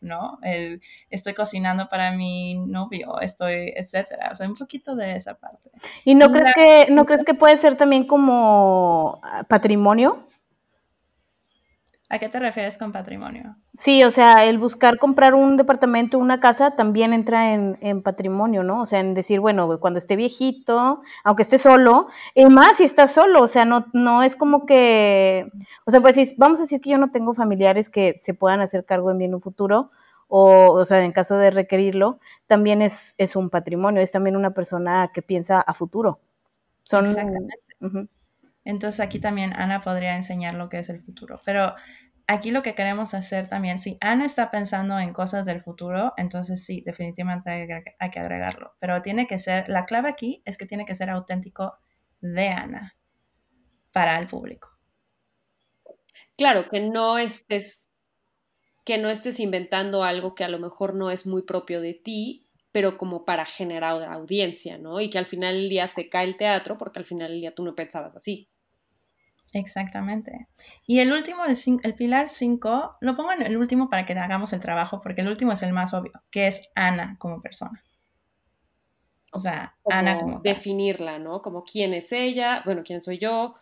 [0.00, 0.38] ¿no?
[0.42, 4.28] El, estoy cocinando para mi novio, estoy, etcétera.
[4.30, 5.70] O sea, un poquito de esa parte.
[6.04, 10.28] ¿Y no crees que, no crees que puede ser también como patrimonio?
[12.08, 13.56] ¿A qué te refieres con patrimonio?
[13.74, 18.62] Sí, o sea, el buscar comprar un departamento, una casa, también entra en, en patrimonio,
[18.62, 18.82] ¿no?
[18.82, 23.08] O sea, en decir, bueno, cuando esté viejito, aunque esté solo, y más si está
[23.08, 25.50] solo, o sea, no, no es como que,
[25.84, 28.84] o sea, pues vamos a decir que yo no tengo familiares que se puedan hacer
[28.84, 29.90] cargo en bien un futuro,
[30.28, 34.52] o, o sea, en caso de requerirlo, también es, es un patrimonio, es también una
[34.54, 36.20] persona que piensa a futuro.
[36.84, 37.56] Son, Exactamente.
[38.66, 41.40] Entonces aquí también Ana podría enseñar lo que es el futuro.
[41.44, 41.74] Pero
[42.26, 46.64] aquí lo que queremos hacer también, si Ana está pensando en cosas del futuro, entonces
[46.64, 48.74] sí, definitivamente hay que, agregarlo.
[48.80, 51.78] Pero tiene que ser, la clave aquí es que tiene que ser auténtico
[52.20, 52.96] de Ana
[53.92, 54.68] para el público.
[56.36, 57.84] Claro, que no estés
[58.84, 62.46] que no estés inventando algo que a lo mejor no es muy propio de ti,
[62.70, 65.00] pero como para generar audiencia, ¿no?
[65.00, 67.54] Y que al final del día se cae el teatro porque al final del día
[67.54, 68.48] tú no pensabas así.
[69.58, 70.48] Exactamente.
[70.86, 74.52] Y el último, el, el pilar 5, lo pongo en el último para que hagamos
[74.52, 77.82] el trabajo, porque el último es el más obvio, que es Ana como persona.
[79.32, 80.40] O sea, Ana como...
[80.40, 81.40] Definirla, ¿no?
[81.40, 83.54] Como quién es ella, bueno, quién soy yo,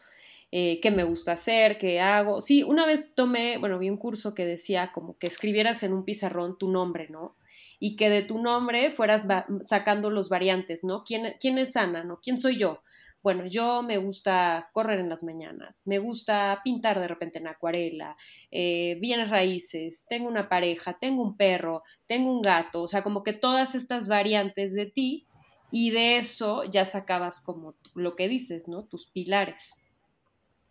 [0.50, 2.40] eh, qué me gusta hacer, qué hago.
[2.40, 6.04] Sí, una vez tomé, bueno, vi un curso que decía como que escribieras en un
[6.04, 7.37] pizarrón tu nombre, ¿no?
[7.78, 9.28] Y que de tu nombre fueras
[9.61, 11.04] sacando los variantes, ¿no?
[11.04, 12.18] ¿Quién, ¿Quién es Ana, no?
[12.20, 12.83] ¿Quién soy yo?
[13.24, 18.18] Bueno, yo me gusta correr en las mañanas, me gusta pintar de repente en acuarela,
[18.50, 23.32] eh, raíces, tengo una pareja, tengo un perro, tengo un gato, o sea, como que
[23.32, 25.26] todas estas variantes de ti
[25.70, 28.84] y de eso ya sacabas como lo que dices, ¿no?
[28.84, 29.82] Tus pilares.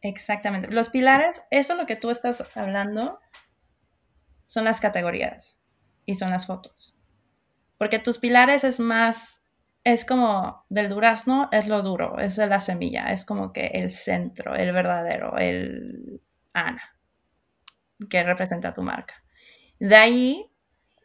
[0.02, 0.70] Exactamente.
[0.70, 3.20] Los pilares, eso lo que tú estás hablando,
[4.46, 5.60] son las categorías
[6.06, 6.96] y son las fotos.
[7.80, 9.43] Porque tus pilares es más
[9.84, 14.56] es como del durazno es lo duro, es la semilla, es como que el centro,
[14.56, 16.22] el verdadero, el
[16.54, 16.98] Ana,
[18.10, 19.16] que representa tu marca.
[19.80, 20.50] De ahí,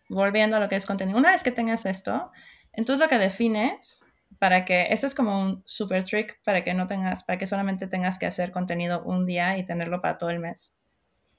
[0.08, 2.30] volviendo a lo que es contenido, una vez que tengas esto,
[2.72, 4.04] entonces lo que defines
[4.38, 7.88] para que, esto es como un super trick para que no tengas, para que solamente
[7.88, 10.76] tengas que hacer contenido un día y tenerlo para todo el mes,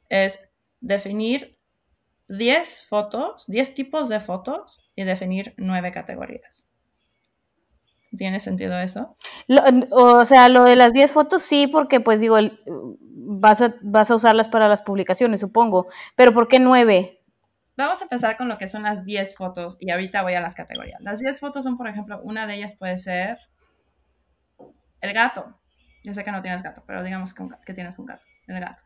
[0.10, 0.50] es
[0.82, 1.58] definir
[2.28, 6.69] 10 fotos, 10 tipos de fotos y definir 9 categorías.
[8.18, 9.16] ¿Tiene sentido eso?
[9.92, 14.16] o sea, lo de las 10 fotos sí, porque pues digo, vas, a, vas a
[14.16, 15.88] usarlas para las publicaciones, supongo.
[16.16, 17.22] Pero ¿por qué 9?
[17.78, 20.56] Vamos a empezar con lo que son las 10 fotos y ahorita voy a las
[20.56, 21.00] categorías.
[21.02, 23.38] Las 10 fotos son, por ejemplo, una de ellas puede ser
[25.02, 25.60] el gato.
[26.04, 28.84] Yo sé que no tienes gato, pero digamos que, que tienes un gato, el gato.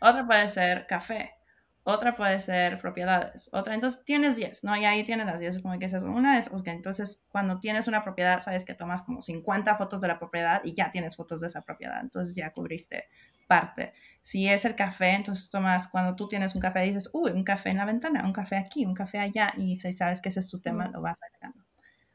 [0.00, 1.39] Otra puede ser café
[1.82, 4.76] otra puede ser propiedades, otra, entonces tienes 10, ¿no?
[4.76, 8.04] Y ahí tienes las 10, como que es una es, ok, entonces cuando tienes una
[8.04, 11.46] propiedad, sabes que tomas como 50 fotos de la propiedad y ya tienes fotos de
[11.46, 13.08] esa propiedad, entonces ya cubriste
[13.48, 13.92] parte.
[14.22, 17.70] Si es el café, entonces tomas, cuando tú tienes un café, dices, uy, un café
[17.70, 20.48] en la ventana, un café aquí, un café allá, y si sabes que ese es
[20.48, 21.64] tu tema, lo vas agregando.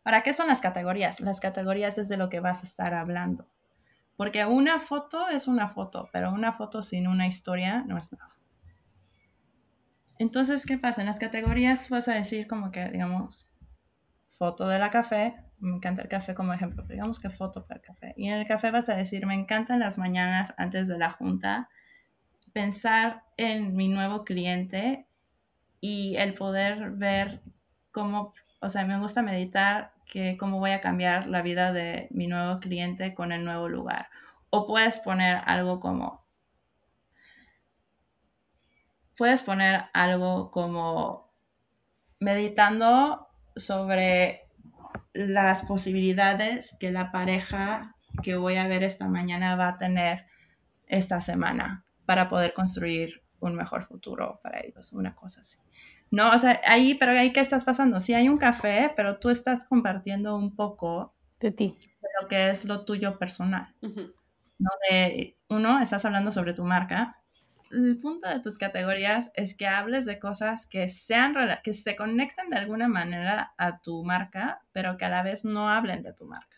[0.05, 1.19] Ahora, ¿qué son las categorías?
[1.19, 3.47] Las categorías es de lo que vas a estar hablando.
[4.15, 8.34] Porque una foto es una foto, pero una foto sin una historia no es nada.
[10.17, 11.01] Entonces, ¿qué pasa?
[11.01, 13.51] En las categorías vas a decir como que, digamos,
[14.27, 17.85] foto de la café, me encanta el café como ejemplo, digamos que foto para el
[17.85, 18.13] café.
[18.17, 21.69] Y en el café vas a decir, me encantan las mañanas antes de la junta,
[22.53, 25.07] pensar en mi nuevo cliente
[25.81, 27.41] y el poder ver
[27.91, 32.27] cómo, o sea, me gusta meditar que cómo voy a cambiar la vida de mi
[32.27, 34.07] nuevo cliente con el nuevo lugar.
[34.49, 36.24] O puedes poner algo como
[39.17, 41.33] puedes poner algo como
[42.19, 44.49] meditando sobre
[45.13, 50.25] las posibilidades que la pareja que voy a ver esta mañana va a tener
[50.87, 55.59] esta semana para poder construir un mejor futuro para ellos, una cosa así.
[56.11, 57.99] No, o sea, ahí, pero ahí, ¿qué estás pasando?
[57.99, 61.77] Sí hay un café, pero tú estás compartiendo un poco de ti.
[62.01, 63.73] De lo que es lo tuyo personal.
[63.81, 64.69] ¿no?
[64.89, 67.21] De, uno, estás hablando sobre tu marca.
[67.71, 72.49] El punto de tus categorías es que hables de cosas que sean que se conecten
[72.49, 76.25] de alguna manera a tu marca, pero que a la vez no hablen de tu
[76.25, 76.57] marca.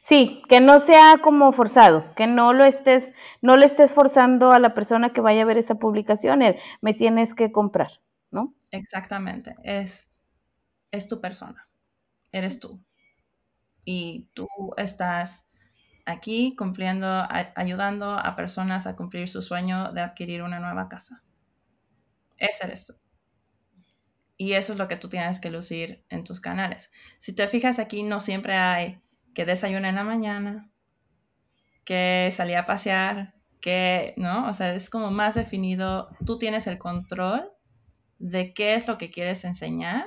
[0.00, 4.58] Sí, que no sea como forzado, que no lo estés, no le estés forzando a
[4.58, 6.40] la persona que vaya a ver esa publicación,
[6.80, 8.00] me tienes que comprar,
[8.32, 8.52] ¿no?
[8.72, 10.10] Exactamente, es,
[10.90, 11.68] es tu persona,
[12.32, 12.82] eres tú.
[13.84, 15.46] Y tú estás
[16.04, 21.22] aquí cumpliendo, ayudando a personas a cumplir su sueño de adquirir una nueva casa.
[22.36, 22.94] Ese eres tú.
[24.36, 26.90] Y eso es lo que tú tienes que lucir en tus canales.
[27.18, 29.00] Si te fijas aquí, no siempre hay
[29.34, 30.70] que desayuna en la mañana,
[31.84, 34.48] que salía a pasear, que, ¿no?
[34.48, 37.50] O sea, es como más definido, tú tienes el control
[38.18, 40.06] de qué es lo que quieres enseñar.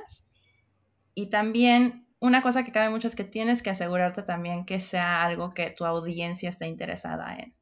[1.14, 5.22] Y también una cosa que cabe mucho es que tienes que asegurarte también que sea
[5.22, 7.54] algo que tu audiencia esté interesada en.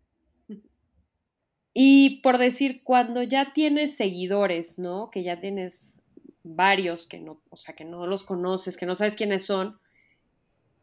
[1.74, 5.11] Y por decir, cuando ya tienes seguidores, ¿no?
[5.11, 6.03] Que ya tienes
[6.44, 9.81] varios que no, o sea, que no los conoces, que no sabes quiénes son,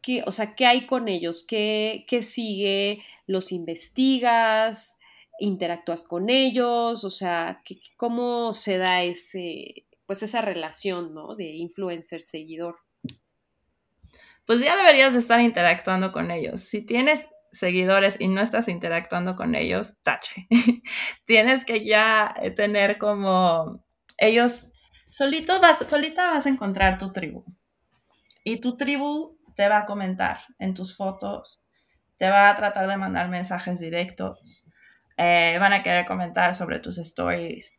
[0.02, 1.46] ¿qué, o sea, ¿qué hay con ellos?
[1.48, 3.00] ¿Qué, ¿Qué, sigue?
[3.26, 4.98] ¿Los investigas?
[5.38, 7.04] ¿Interactúas con ellos?
[7.04, 7.62] O sea,
[7.96, 11.36] ¿cómo se da ese, pues esa relación, ¿no?
[11.36, 12.76] De influencer-seguidor.
[14.46, 16.62] Pues ya deberías estar interactuando con ellos.
[16.62, 20.48] Si tienes seguidores y no estás interactuando con ellos, tache.
[21.26, 23.84] Tienes que ya tener como
[24.16, 24.68] ellos
[25.10, 27.44] solito vas, solita vas a encontrar tu tribu.
[28.44, 31.62] Y tu tribu te va a comentar en tus fotos,
[32.16, 34.66] te va a tratar de mandar mensajes directos,
[35.16, 37.78] eh, van a querer comentar sobre tus stories.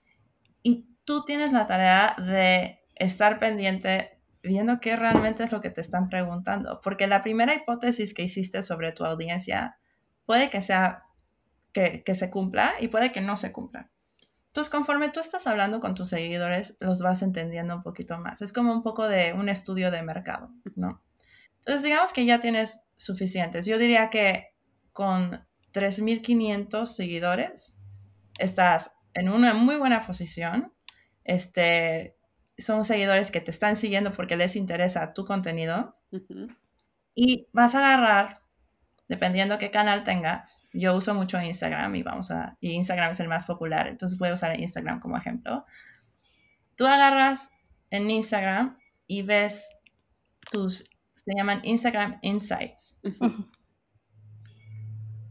[0.61, 5.81] Y tú tienes la tarea de estar pendiente viendo qué realmente es lo que te
[5.81, 9.77] están preguntando, porque la primera hipótesis que hiciste sobre tu audiencia
[10.25, 11.03] puede que sea
[11.71, 13.89] que, se cumpla y puede que no se cumpla.
[14.47, 18.43] Entonces, conforme tú estás hablando con tus seguidores, los vas entendiendo un poquito más.
[18.43, 21.01] Es como un poco de un estudio de mercado, ¿no?
[21.59, 23.65] Entonces, digamos que ya tienes suficientes.
[23.65, 24.53] Yo diría que
[24.91, 27.77] con 3.500 seguidores
[28.37, 30.71] estás en una muy buena posición.
[31.23, 32.15] Este,
[32.57, 35.97] son seguidores que te están siguiendo porque les interesa tu contenido.
[37.15, 38.41] Y vas a agarrar,
[39.07, 40.67] dependiendo qué canal tengas.
[40.73, 44.29] Yo uso mucho Instagram y vamos a, y Instagram es el más popular, entonces voy
[44.29, 45.65] a usar Instagram como ejemplo.
[46.75, 47.51] Tú agarras
[47.89, 49.69] en Instagram y ves
[50.51, 50.89] tus
[51.25, 52.97] se llaman Instagram Insights.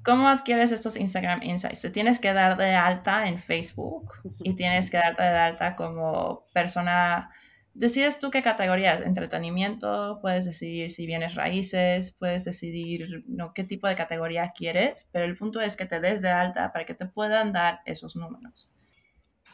[0.04, 1.80] ¿Cómo adquieres estos Instagram Insights?
[1.80, 6.46] Te tienes que dar de alta en Facebook y tienes que darte de alta como
[6.52, 7.30] persona.
[7.74, 13.54] Decides tú qué categoría, entretenimiento, puedes decidir si vienes raíces, puedes decidir ¿no?
[13.54, 16.84] qué tipo de categoría quieres, pero el punto es que te des de alta para
[16.84, 18.72] que te puedan dar esos números.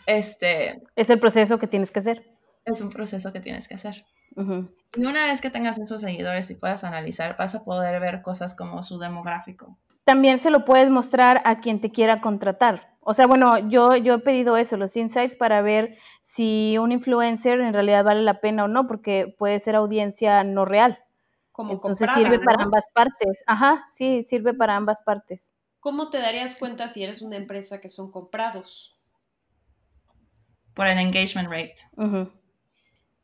[0.06, 2.24] Este, es el proceso que tienes que hacer.
[2.64, 4.04] Es un proceso que tienes que hacer.
[4.96, 8.55] Y una vez que tengas esos seguidores y puedas analizar, vas a poder ver cosas
[8.55, 9.77] como su demográfico.
[10.05, 12.96] También se lo puedes mostrar a quien te quiera contratar.
[13.01, 17.61] O sea, bueno, yo, yo he pedido eso, los insights, para ver si un influencer
[17.61, 20.98] en realidad vale la pena o no, porque puede ser audiencia no real.
[21.53, 23.42] Como Entonces sirve para ambas partes.
[23.46, 25.55] Ajá, sí, sirve para ambas partes.
[25.81, 28.98] ¿Cómo te darías cuenta si eres una empresa que son comprados?
[30.74, 31.77] Por el engagement rate.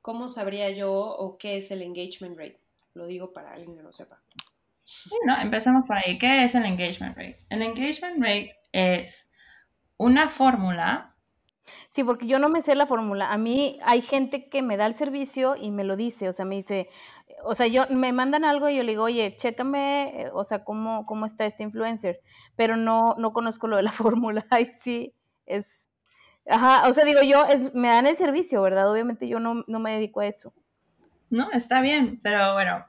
[0.05, 2.61] ¿Cómo sabría yo o qué es el engagement rate?
[2.93, 4.21] Lo digo para alguien que no sepa.
[5.09, 6.19] Bueno, empecemos por ahí.
[6.19, 7.39] ¿Qué es el engagement rate?
[7.49, 9.31] El engagement rate es
[9.97, 11.17] una fórmula.
[11.89, 13.33] Sí, porque yo no me sé la fórmula.
[13.33, 16.45] A mí hay gente que me da el servicio y me lo dice, o sea,
[16.45, 16.91] me dice,
[17.43, 20.65] o sea, yo me mandan algo y yo le digo, oye, chécame, eh, o sea,
[20.65, 22.21] cómo, cómo está este influencer,
[22.57, 24.47] pero no, no conozco lo de la fórmula.
[24.51, 25.15] Ahí sí,
[25.47, 25.65] es,
[26.49, 28.91] Ajá, o sea, digo yo, me dan el servicio, ¿verdad?
[28.91, 30.53] Obviamente yo no, me dedico a eso.
[31.31, 32.85] No, está bien, pero bueno,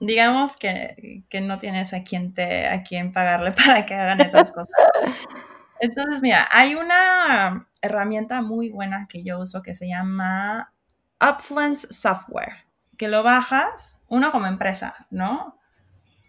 [0.00, 4.74] digamos que, no tienes a quien, te, a quien pagarle para que hagan esas cosas.
[5.80, 10.72] Entonces, mira, hay una herramienta muy buena que yo uso que se llama
[11.20, 12.66] Upfluence Software,
[12.96, 15.58] que lo bajas, uno como empresa, ¿no?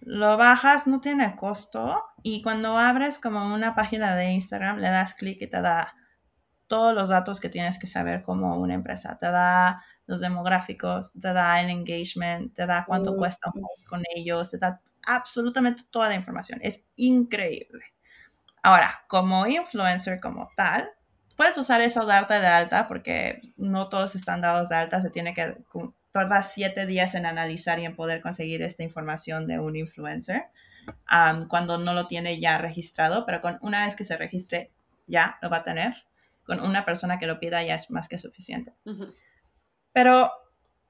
[0.06, 5.16] lo bajas, no tiene costo y cuando abres como una página de Instagram, le das
[5.16, 5.96] clic y te da
[6.68, 9.18] todos los datos que tienes que saber como una empresa.
[9.20, 14.04] Te da los demográficos, te da el engagement, te da cuánto cuesta un post con
[14.16, 16.60] ellos, te da absolutamente toda la información.
[16.62, 17.86] Es increíble.
[18.62, 20.90] Ahora, como influencer como tal,
[21.36, 25.34] puedes usar eso, darte de alta, porque no todos están dados de alta, se tiene
[25.34, 25.58] que
[26.12, 30.46] tardar siete días en analizar y en poder conseguir esta información de un influencer
[31.48, 34.72] cuando no lo tiene ya registrado, pero con una vez que se registre
[35.08, 36.06] ya lo va a tener.
[36.46, 38.74] Con una persona que lo pida ya es más que suficiente.
[39.92, 40.32] Pero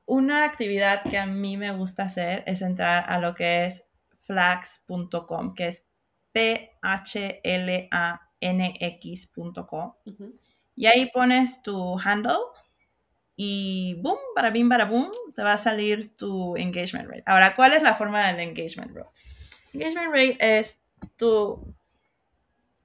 [0.05, 3.85] una actividad que a mí me gusta hacer es entrar a lo que es
[4.19, 5.89] flags.com, que es
[6.31, 7.13] P-H-L-A-N-X.com.
[10.75, 12.39] Y ahí pones tu handle
[13.35, 17.23] y boom, para bim, para boom, te va a salir tu engagement rate.
[17.25, 19.09] Ahora, ¿cuál es la forma del engagement rate?
[19.73, 20.81] Engagement rate es
[21.15, 21.75] tu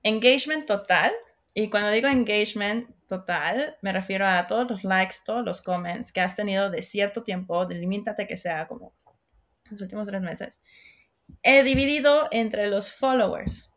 [0.03, 1.13] engagement total.
[1.59, 6.21] Y cuando digo engagement total, me refiero a todos los likes, todos los comments que
[6.21, 8.95] has tenido de cierto tiempo, delimítate que sea como
[9.69, 10.63] los últimos tres meses.
[11.43, 13.73] He dividido entre los followers,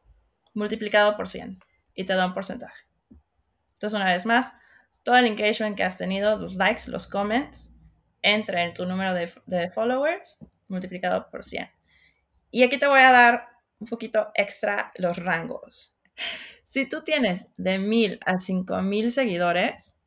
[0.54, 1.58] multiplicado por 100,
[1.96, 2.86] y te da un porcentaje.
[3.74, 4.54] Entonces, una vez más,
[5.02, 7.74] todo el engagement que has tenido, los likes, los comments,
[8.22, 11.68] entre en tu número de, de followers multiplicado por 100.
[12.52, 13.48] Y aquí te voy a dar
[13.80, 15.98] un poquito extra los rangos.
[16.72, 19.98] Si tú tienes de 1000 a 5000 seguidores,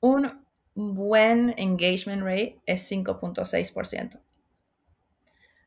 [0.00, 4.22] un buen engagement rate es 5.6%.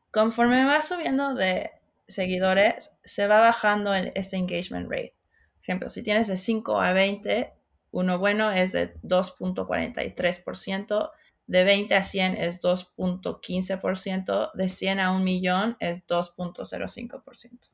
[0.09, 1.69] Conforme va subiendo de
[2.07, 5.13] seguidores, se va bajando este engagement rate.
[5.57, 7.53] Por ejemplo, si tienes de 5 a 20,
[7.91, 11.11] uno bueno es de 2.43%,
[11.45, 17.69] de 20 a 100 es 2.15%, de 100 a 1 millón es 2.05%.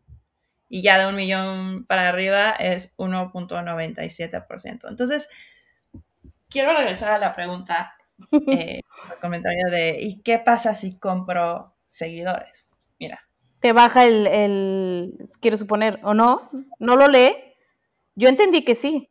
[0.69, 4.89] Y ya de un millón para arriba es 1.97%.
[4.89, 5.29] Entonces,
[6.49, 7.95] quiero regresar a la pregunta,
[8.51, 12.69] eh, el comentario de, ¿y qué pasa si compro seguidores?
[12.99, 13.21] Mira.
[13.59, 16.49] Te baja el, el, quiero suponer, o no,
[16.79, 17.35] no lo lee.
[18.15, 19.09] Yo entendí que sí.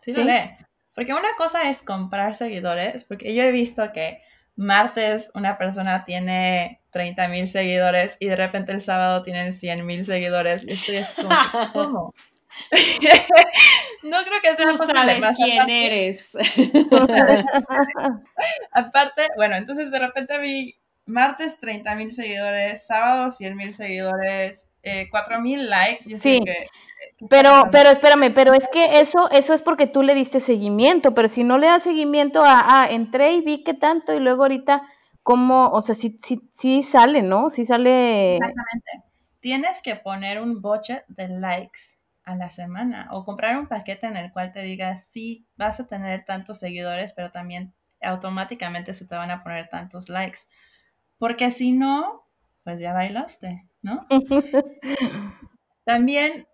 [0.00, 0.50] Sí, lo lee.
[0.94, 4.20] Porque una cosa es comprar seguidores, porque yo he visto que
[4.56, 10.04] martes una persona tiene 30 mil seguidores y de repente el sábado tienen 100 mil
[10.04, 10.66] seguidores.
[10.66, 11.30] Y estoy es como,
[11.72, 12.14] ¿cómo?
[14.02, 16.32] no creo que sea Tú sabes quién eres.
[18.72, 20.76] aparte, bueno, entonces de repente vi
[21.06, 26.04] martes 30 mil seguidores, sábado 100 mil seguidores, eh, 4 mil likes.
[26.06, 26.40] Y sí.
[26.44, 26.66] Que,
[27.28, 31.28] pero, pero espérame, pero es que eso, eso es porque tú le diste seguimiento, pero
[31.28, 34.82] si no le das seguimiento a, ah, entré y vi que tanto y luego ahorita,
[35.22, 35.70] ¿cómo?
[35.70, 37.50] O sea, sí, sí, sí sale, ¿no?
[37.50, 38.36] Sí sale.
[38.36, 38.90] Exactamente.
[39.40, 44.16] Tienes que poner un budget de likes a la semana o comprar un paquete en
[44.16, 49.16] el cual te diga, sí, vas a tener tantos seguidores, pero también automáticamente se te
[49.16, 50.40] van a poner tantos likes.
[51.18, 52.24] Porque si no,
[52.64, 54.06] pues ya bailaste, ¿no?
[55.84, 56.46] También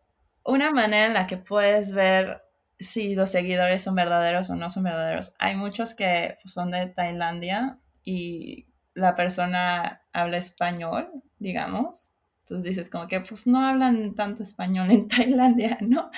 [0.47, 2.43] una manera en la que puedes ver
[2.79, 5.35] si los seguidores son verdaderos o no son verdaderos.
[5.39, 12.13] Hay muchos que son de Tailandia y la persona habla español, digamos.
[12.41, 16.11] Entonces dices como que pues no hablan tanto español en Tailandia, ¿no?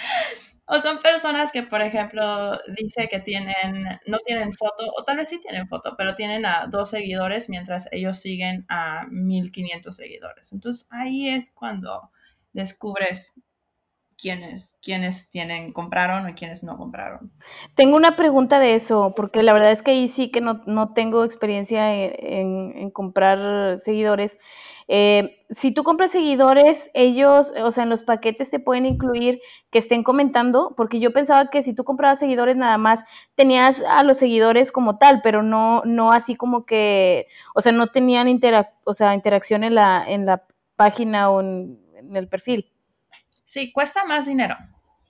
[0.70, 5.30] O son personas que, por ejemplo, dice que tienen, no tienen foto, o tal vez
[5.30, 10.52] sí tienen foto, pero tienen a dos seguidores mientras ellos siguen a 1500 seguidores.
[10.52, 12.10] Entonces ahí es cuando
[12.52, 13.32] descubres
[14.20, 17.32] quiénes, quiénes tienen, compraron y quiénes no compraron.
[17.76, 20.92] Tengo una pregunta de eso, porque la verdad es que ahí sí que no, no
[20.92, 24.38] tengo experiencia en, en, comprar seguidores.
[24.88, 29.40] Eh, si tú compras seguidores, ellos, o sea, en los paquetes te pueden incluir
[29.70, 33.04] que estén comentando, porque yo pensaba que si tú comprabas seguidores nada más
[33.36, 37.86] tenías a los seguidores como tal, pero no, no así como que, o sea, no
[37.88, 40.44] tenían interac o sea, interacción en la, en la
[40.74, 41.78] página o en
[42.14, 42.72] el perfil.
[43.48, 44.58] Sí, cuesta más dinero,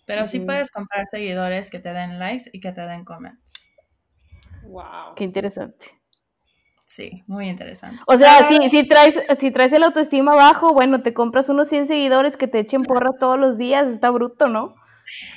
[0.07, 3.53] pero sí puedes comprar seguidores que te den likes y que te den comments.
[4.63, 5.17] Wow.
[5.17, 5.87] Qué interesante.
[6.87, 8.01] Sí, muy interesante.
[8.07, 11.89] O sea, si, si, traes, si traes el autoestima bajo, bueno, te compras unos 100
[11.89, 14.77] seguidores que te echen porras todos los días, está bruto, ¿no?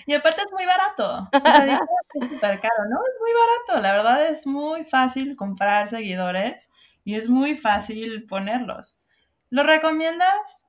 [0.05, 1.27] Y aparte es muy barato.
[1.33, 1.81] O sea,
[2.13, 2.99] es súper caro, ¿no?
[2.99, 3.81] Es muy barato.
[3.81, 6.71] La verdad es muy fácil comprar seguidores
[7.03, 9.01] y es muy fácil ponerlos.
[9.49, 10.67] ¿Lo recomiendas?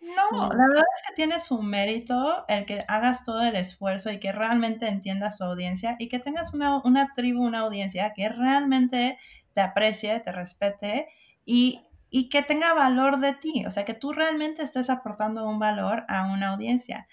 [0.00, 4.18] No, la verdad es que tiene su mérito el que hagas todo el esfuerzo y
[4.18, 9.18] que realmente entiendas su audiencia y que tengas una, una tribu, una audiencia que realmente
[9.52, 11.08] te aprecie, te respete
[11.44, 15.60] y y que tenga valor de ti, o sea, que tú realmente estés aportando un
[15.60, 17.06] valor a una audiencia.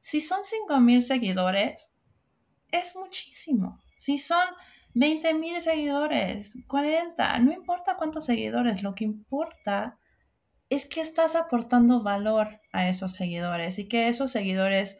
[0.00, 1.92] Si son 5 mil seguidores,
[2.72, 3.78] es muchísimo.
[3.96, 4.44] Si son
[4.94, 9.98] 20 mil seguidores, 40, no importa cuántos seguidores, lo que importa
[10.70, 14.98] es que estás aportando valor a esos seguidores y que esos seguidores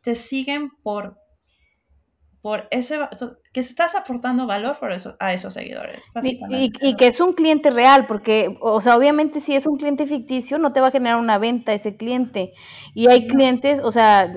[0.00, 1.18] te siguen por
[2.46, 3.00] por ese
[3.52, 6.04] que estás aportando valor por eso, a esos seguidores.
[6.22, 10.06] Y, y, que es un cliente real, porque, o sea, obviamente si es un cliente
[10.06, 12.52] ficticio, no te va a generar una venta ese cliente.
[12.94, 14.32] Y hay clientes, o sea,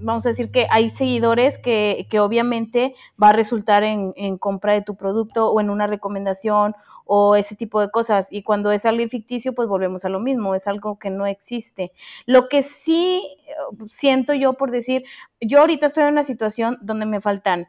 [0.00, 4.72] vamos a decir que hay seguidores que, que obviamente va a resultar en, en, compra
[4.72, 6.74] de tu producto o en una recomendación
[7.10, 8.28] o ese tipo de cosas.
[8.30, 11.90] Y cuando es algo ficticio, pues volvemos a lo mismo, es algo que no existe.
[12.26, 13.54] Lo que sí eh,
[13.90, 15.04] siento yo por decir,
[15.40, 17.68] yo ahorita estoy en una situación donde me faltan,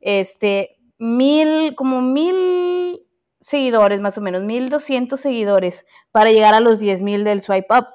[0.00, 3.02] este, mil, como mil
[3.38, 7.74] seguidores más o menos, mil doscientos seguidores para llegar a los diez mil del swipe
[7.78, 7.86] up.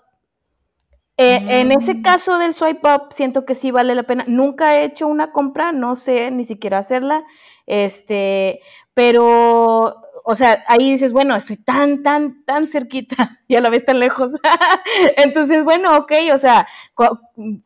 [1.17, 2.01] Eh, en ese mm.
[2.03, 4.23] caso del swipe up, siento que sí vale la pena.
[4.27, 7.23] Nunca he hecho una compra, no sé ni siquiera hacerla,
[7.65, 8.61] este,
[8.93, 13.85] pero, o sea, ahí dices, bueno, estoy tan, tan, tan cerquita y a la vez
[13.85, 14.33] tan lejos.
[15.17, 16.67] Entonces, bueno, ok, o sea,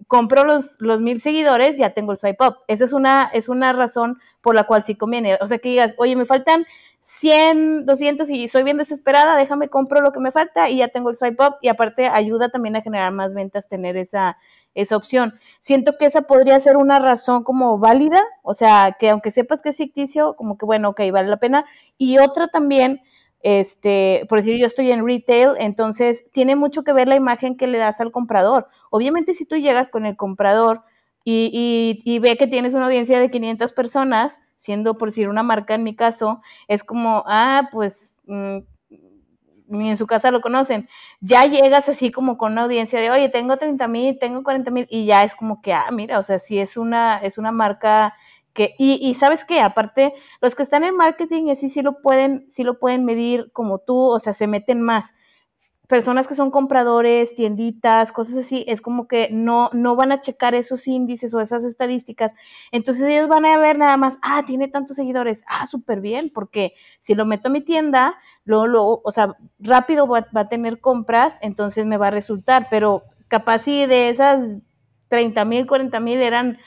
[0.08, 2.58] compro los, los mil seguidores, ya tengo el swipe up.
[2.68, 5.38] Esa es una, es una razón por la cual sí conviene.
[5.40, 6.66] O sea, que digas, oye, me faltan
[7.00, 11.10] 100, 200 y soy bien desesperada, déjame compro lo que me falta y ya tengo
[11.10, 14.38] el swipe up y aparte ayuda también a generar más ventas tener esa,
[14.76, 15.34] esa opción.
[15.60, 19.70] Siento que esa podría ser una razón como válida, o sea, que aunque sepas que
[19.70, 21.66] es ficticio, como que bueno, ok, vale la pena.
[21.98, 23.02] Y otra también,
[23.42, 27.68] este, por decir, yo estoy en retail, entonces tiene mucho que ver la imagen que
[27.68, 28.68] le das al comprador.
[28.90, 30.84] Obviamente si tú llegas con el comprador
[31.24, 35.76] y, y, ve que tienes una audiencia de 500 personas, siendo por decir una marca
[35.76, 38.60] en mi caso, es como, ah, pues mm,
[39.70, 40.90] ni en su casa lo conocen.
[41.22, 44.88] Ya llegas así como con una audiencia de, oye, tengo 30 mil, tengo 40 mil,
[44.90, 48.16] y ya es como que, ah, mira, o sea, sí es una, es una marca
[48.54, 52.46] que, y, y sabes que aparte, los que están en marketing, así sí lo pueden,
[52.50, 55.14] sí lo pueden medir como tú, o sea, se meten más
[55.90, 60.54] personas que son compradores, tienditas, cosas así, es como que no, no van a checar
[60.54, 62.32] esos índices o esas estadísticas.
[62.72, 66.76] Entonces ellos van a ver nada más, ah, tiene tantos seguidores, ah, súper bien, porque
[67.00, 68.16] si lo meto a mi tienda,
[68.46, 73.02] luego, luego o sea, rápido va, a tener compras, entonces me va a resultar, pero
[73.28, 74.60] capaz si de esas
[75.08, 76.60] 30 mil, 40 mil eran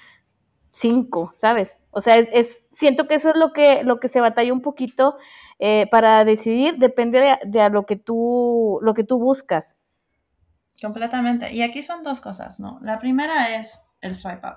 [0.73, 1.79] 5, ¿sabes?
[1.93, 5.14] O sea, es, siento que eso es lo que, lo que se batalla un poquito
[5.64, 9.76] eh, para decidir depende de, lo, que tú, lo que tú buscas.
[10.80, 11.52] Completamente.
[11.52, 12.80] Y aquí son dos cosas, ¿no?
[12.82, 14.56] La primera es el swipe up.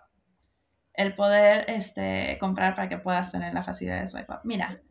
[0.93, 4.39] El poder este, comprar para que puedas tener la facilidad de swipe up.
[4.45, 4.81] Mira,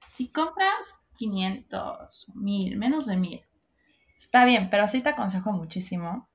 [0.00, 0.74] si compras
[1.18, 3.44] 500, 1000, menos de 1000,
[4.16, 6.28] está bien, pero sí te aconsejo muchísimo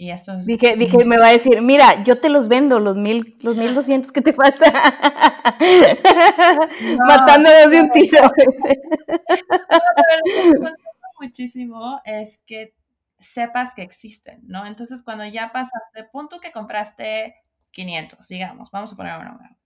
[0.00, 0.46] y esto es...
[0.46, 3.74] Dije, dije, me va a decir, mira, yo te los vendo, los mil, los mil
[3.74, 4.72] doscientos que te faltan.
[7.06, 8.22] Matándolos de un tiro.
[8.22, 8.30] lo
[10.64, 10.72] que
[11.20, 12.74] muchísimo es que
[13.18, 14.66] sepas que existen, ¿no?
[14.66, 17.34] Entonces, cuando ya pasaste, punto que compraste
[17.72, 19.58] 500, digamos, vamos a poner un número.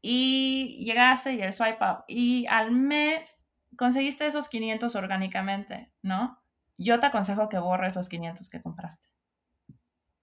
[0.00, 3.46] Y llegaste y el swipe up, y al mes
[3.76, 6.40] conseguiste esos 500 orgánicamente, ¿no?
[6.78, 9.08] Yo te aconsejo que borres los 500 que compraste.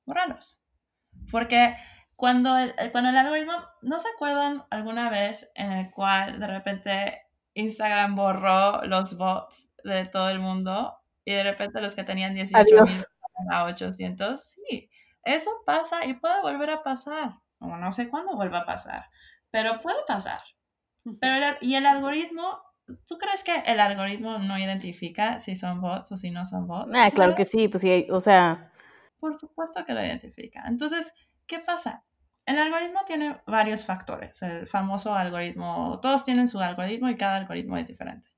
[0.06, 0.64] Bórralos.
[1.30, 1.76] Porque
[2.16, 7.22] cuando el, cuando el algoritmo, ¿no se acuerdan alguna vez en el cual de repente
[7.53, 12.86] Instagram borró los bots de todo el mundo y de repente los que tenían 18
[13.51, 14.41] a 800?
[14.41, 14.89] Sí,
[15.24, 17.34] eso pasa y puede volver a pasar.
[17.60, 19.10] no sé cuándo vuelva a pasar,
[19.51, 20.41] pero puede pasar.
[21.20, 22.64] Pero y el algoritmo
[23.08, 26.96] ¿Tú crees que el algoritmo no identifica si son bots o si no son bots?
[26.96, 28.72] Ah, claro que sí, pues sí, o sea.
[29.20, 30.64] Por supuesto que lo identifica.
[30.68, 31.16] Entonces,
[31.48, 32.04] ¿qué pasa?
[32.46, 34.42] El algoritmo tiene varios factores.
[34.44, 38.30] El famoso algoritmo, todos tienen su algoritmo y cada algoritmo es diferente.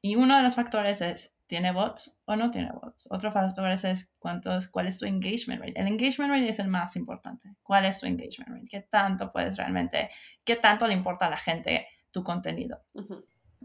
[0.00, 3.08] Y uno de los factores es, ¿tiene bots o no tiene bots?
[3.10, 5.80] Otro factor es cuántos, cuál es tu engagement rate.
[5.80, 7.56] El engagement rate es el más importante.
[7.64, 8.68] ¿Cuál es tu engagement rate?
[8.70, 10.10] ¿Qué tanto puedes realmente,
[10.44, 12.80] qué tanto le importa a la gente tu contenido?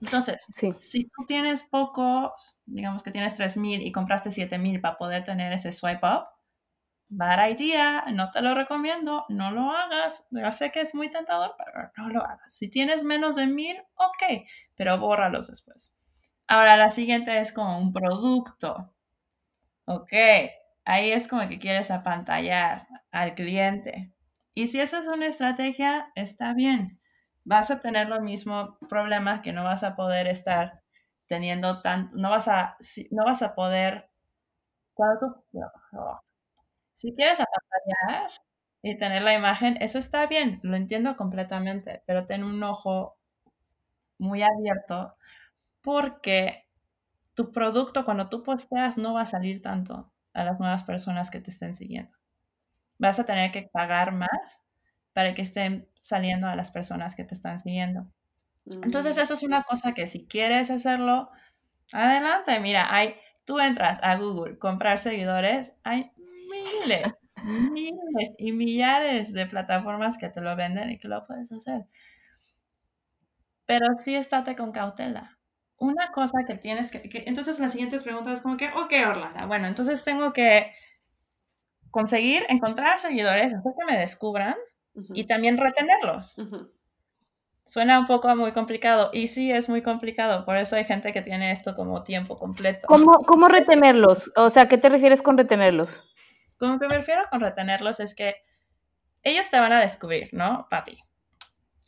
[0.03, 0.45] Entonces,
[0.79, 5.71] si tú tienes pocos, digamos que tienes 3.000 y compraste 7.000 para poder tener ese
[5.71, 6.25] swipe up,
[7.07, 10.25] bad idea, no te lo recomiendo, no lo hagas.
[10.31, 12.53] Ya sé que es muy tentador, pero no lo hagas.
[12.53, 14.45] Si tienes menos de 1.000, ok,
[14.75, 15.95] pero bórralos después.
[16.47, 18.93] Ahora, la siguiente es como un producto.
[19.85, 20.13] Ok,
[20.83, 24.11] ahí es como que quieres apantallar al cliente.
[24.53, 26.99] Y si eso es una estrategia, está bien
[27.45, 30.81] vas a tener los mismos problemas que no vas a poder estar
[31.27, 32.77] teniendo tan, no vas a,
[33.11, 34.09] no vas a poder,
[36.93, 38.31] si quieres apantallar
[38.81, 43.17] y tener la imagen, eso está bien, lo entiendo completamente, pero ten un ojo
[44.17, 45.15] muy abierto
[45.81, 46.67] porque
[47.33, 51.41] tu producto cuando tú posteas no va a salir tanto a las nuevas personas que
[51.41, 52.15] te estén siguiendo.
[52.99, 54.61] Vas a tener que pagar más
[55.13, 58.07] para que estén saliendo a las personas que te están siguiendo.
[58.65, 61.29] Entonces, eso es una cosa que si quieres hacerlo,
[61.91, 62.59] adelante.
[62.59, 66.11] Mira, hay, tú entras a Google, comprar seguidores, hay
[66.49, 67.07] miles,
[67.43, 71.85] miles y millares de plataformas que te lo venden y que lo puedes hacer.
[73.65, 75.37] Pero sí estate con cautela.
[75.77, 79.47] Una cosa que tienes que, que entonces las siguientes preguntas es como que, ok, Orlando,
[79.47, 80.71] bueno, entonces tengo que
[81.91, 84.55] conseguir encontrar seguidores, hacer que me descubran
[85.13, 86.37] y también retenerlos.
[87.65, 91.21] Suena un poco muy complicado y sí es muy complicado, por eso hay gente que
[91.21, 92.87] tiene esto como tiempo completo.
[92.87, 94.31] ¿Cómo, cómo retenerlos?
[94.35, 96.03] O sea, ¿qué te refieres con retenerlos?
[96.57, 98.35] Como que me refiero con retenerlos es que
[99.23, 100.99] ellos te van a descubrir, ¿no, Patti?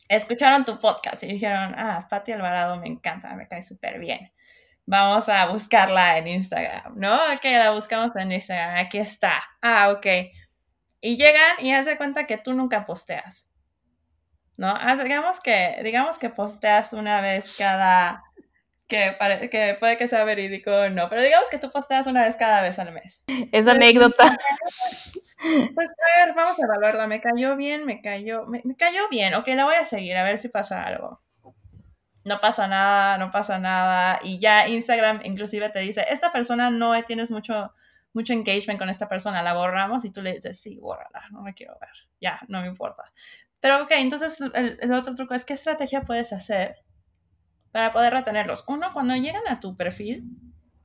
[0.08, 4.32] Escucharon tu podcast y dijeron, ah, Patti Alvarado me encanta, me cae súper bien.
[4.86, 7.14] Vamos a buscarla en Instagram, ¿no?
[7.34, 9.42] Ok, la buscamos en Instagram, aquí está.
[9.60, 10.06] Ah, ok.
[11.06, 13.48] Y llegan y haz de cuenta que tú nunca posteas.
[14.56, 14.74] ¿no?
[15.02, 18.24] digamos que, digamos que posteas una vez cada,
[18.86, 19.16] que,
[19.50, 22.62] que puede que sea verídico o no, pero digamos que tú posteas una vez cada
[22.62, 23.24] vez al mes.
[23.52, 24.36] Es anécdota.
[25.74, 27.06] Pues a ver, vamos a evaluarla.
[27.06, 29.34] Me cayó bien, me cayó, me, cayó bien.
[29.34, 31.20] Ok, la voy a seguir a ver si pasa algo.
[32.24, 34.18] No pasa nada, no pasa nada.
[34.22, 37.72] Y ya Instagram inclusive te dice, esta persona no tienes mucho,
[38.16, 41.54] mucho engagement con esta persona, la borramos y tú le dices, sí, bórrala, no me
[41.54, 41.90] quiero ver.
[42.18, 43.12] Ya, no me importa.
[43.60, 46.76] Pero ok, entonces el, otro truco es qué estrategia puedes hacer
[47.72, 48.64] para poder retenerlos.
[48.68, 50.24] Uno, cuando llegan a tu perfil,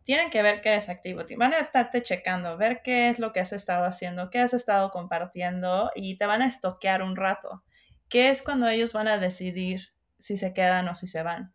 [0.03, 1.21] tienen que ver que eres activo.
[1.37, 4.91] Van a estarte checando, ver qué es lo que has estado haciendo, qué has estado
[4.91, 7.63] compartiendo y te van a estoquear un rato.
[8.09, 11.53] ¿Qué es cuando ellos van a decidir si se quedan o si se van?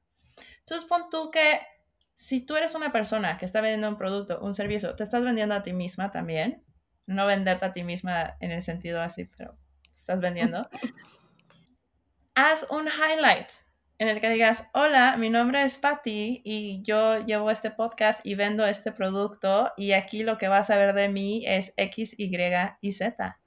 [0.60, 1.60] Entonces pon tú que
[2.16, 5.54] si tú eres una persona que está vendiendo un producto, un servicio, te estás vendiendo
[5.54, 6.64] a ti misma también.
[7.06, 9.56] No venderte a ti misma en el sentido así, pero
[9.94, 10.68] estás vendiendo,
[12.34, 13.50] haz un highlight
[13.98, 18.34] en el que digas, hola, mi nombre es Patty y yo llevo este podcast y
[18.34, 22.30] vendo este producto y aquí lo que vas a ver de mí es X, Y
[22.80, 23.38] y Z.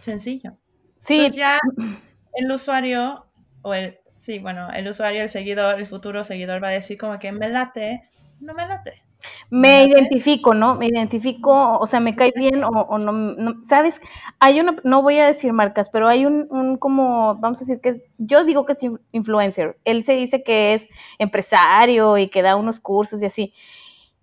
[0.00, 0.56] Sencillo.
[0.96, 1.16] Sí.
[1.16, 1.58] Entonces ya
[2.34, 3.26] el usuario
[3.62, 7.18] o el, sí, bueno, el usuario, el seguidor, el futuro seguidor va a decir como
[7.18, 8.08] que me late,
[8.40, 9.02] no me late.
[9.50, 10.76] Me identifico, ¿no?
[10.76, 14.00] Me identifico, o sea, me cae bien o, no, ¿sabes?
[14.38, 17.80] Hay una, no voy a decir marcas, pero hay un, un, como, vamos a decir
[17.80, 18.78] que es, yo digo que es
[19.12, 23.54] influencer, él se dice que es empresario y que da unos cursos y así.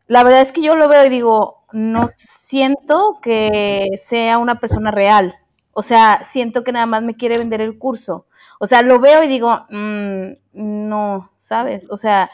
[0.08, 4.90] La verdad es que yo lo veo y digo, no siento que sea una persona
[4.92, 5.36] real,
[5.80, 8.26] o sea, siento que nada más me quiere vender el curso.
[8.60, 11.86] O sea, lo veo y digo, mm, no, ¿sabes?
[11.92, 12.32] O sea,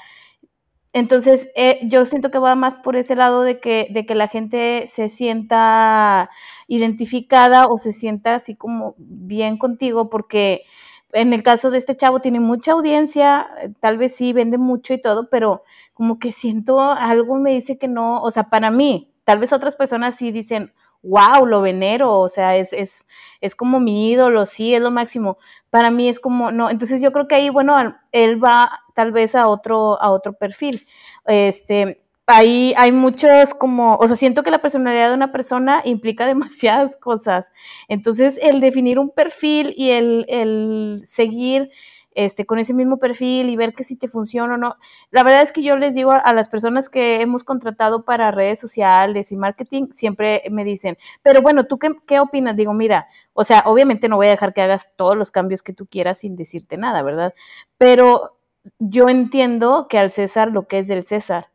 [0.94, 4.30] entonces, eh, yo siento que va más por ese lado de que, de que la
[4.30, 6.30] gente se sienta
[6.70, 10.64] identificada o se sienta así como bien contigo, porque
[11.12, 13.50] en el caso de este chavo tiene mucha audiencia,
[13.82, 15.64] tal vez sí vende mucho y todo, pero
[15.94, 19.76] como que siento algo me dice que no, o sea, para mí, tal vez otras
[19.76, 20.72] personas sí dicen,
[21.04, 23.06] wow, lo venero, o sea, es, es,
[23.42, 25.38] es como mi ídolo, sí, es lo máximo.
[25.70, 27.76] Para mí es como, no, entonces yo creo que ahí, bueno,
[28.12, 30.88] él va tal vez a otro, a otro perfil.
[31.26, 36.26] Este, ahí hay muchos como, o sea, siento que la personalidad de una persona implica
[36.26, 37.48] demasiadas cosas.
[37.88, 41.70] Entonces, el definir un perfil y el, el seguir
[42.16, 44.76] este, con ese mismo perfil y ver que si te funciona o no.
[45.12, 48.60] La verdad es que yo les digo a, las personas que hemos contratado para redes
[48.60, 52.56] sociales y marketing, siempre me dicen, pero bueno, ¿tú qué, qué opinas?
[52.56, 55.74] Digo, mira, o sea, obviamente no voy a dejar que hagas todos los cambios que
[55.74, 57.34] tú quieras sin decirte nada, ¿verdad?
[57.78, 58.38] Pero
[58.80, 61.50] yo entiendo que al César lo que es del César.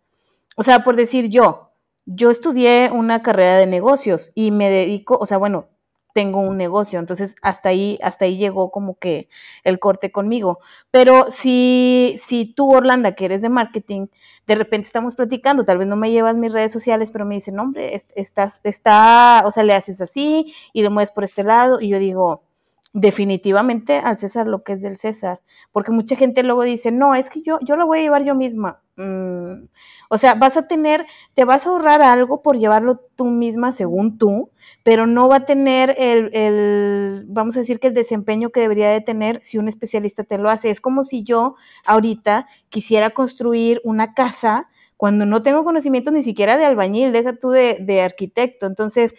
[0.56, 1.70] O sea, por decir yo,
[2.04, 5.68] yo estudié una carrera de negocios y me dedico, o sea, bueno,
[6.14, 6.98] tengo un negocio.
[6.98, 9.28] Entonces, hasta ahí, hasta ahí llegó como que
[9.64, 10.60] el corte conmigo.
[10.90, 14.06] Pero si, si tú, Orlando, que eres de marketing,
[14.46, 17.58] de repente estamos platicando, tal vez no me llevas mis redes sociales, pero me dicen,
[17.60, 21.80] hombre, estás, está, o sea, le haces así y le mueves por este lado.
[21.80, 22.47] Y yo digo,
[22.92, 25.40] definitivamente al César lo que es del César.
[25.72, 28.34] Porque mucha gente luego dice, no, es que yo, yo lo voy a llevar yo
[28.34, 28.80] misma.
[28.96, 29.66] mm,
[30.10, 34.18] o sea, vas a tener, te vas a ahorrar algo por llevarlo tú misma según
[34.18, 34.50] tú,
[34.82, 38.88] pero no va a tener el, el, vamos a decir que el desempeño que debería
[38.90, 40.70] de tener si un especialista te lo hace.
[40.70, 46.56] Es como si yo ahorita quisiera construir una casa cuando no tengo conocimiento ni siquiera
[46.56, 48.66] de albañil, deja tú de, de arquitecto.
[48.66, 49.14] Entonces,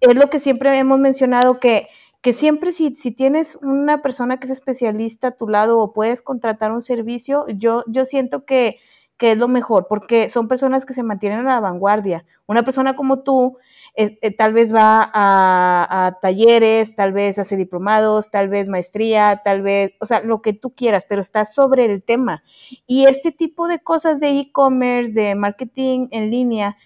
[0.00, 1.88] es lo que siempre hemos mencionado que
[2.24, 6.22] que siempre si, si, tienes una persona que es especialista a tu lado o puedes
[6.22, 8.78] contratar un servicio, yo, yo siento que,
[9.18, 12.24] que es lo mejor, porque son personas que se mantienen a la vanguardia.
[12.46, 13.58] Una persona como tú
[13.94, 19.42] eh, eh, tal vez va a, a, talleres, tal vez hace diplomados, tal vez maestría,
[19.44, 22.42] tal vez, o sea, lo que tú quieras, pero estás sobre el tema.
[22.86, 26.78] Y este tipo de cosas de e-commerce, de marketing en línea,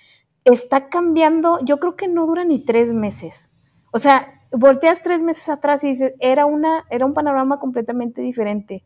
[0.42, 3.48] está cambiando, yo creo que no dura ni tres meses.
[3.92, 8.84] O sea, volteas tres meses atrás y dices, era, una, era un panorama completamente diferente.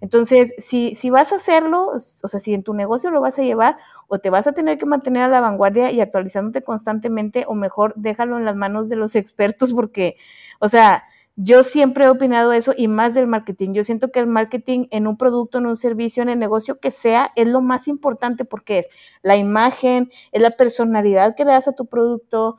[0.00, 1.92] Entonces, si, si vas a hacerlo,
[2.22, 4.76] o sea, si en tu negocio lo vas a llevar, o te vas a tener
[4.76, 8.96] que mantener a la vanguardia y actualizándote constantemente, o mejor déjalo en las manos de
[8.96, 10.16] los expertos, porque,
[10.60, 11.04] o sea,
[11.36, 13.72] yo siempre he opinado eso y más del marketing.
[13.72, 16.90] Yo siento que el marketing en un producto, en un servicio, en el negocio que
[16.92, 18.88] sea, es lo más importante porque es
[19.22, 22.58] la imagen, es la personalidad que le das a tu producto,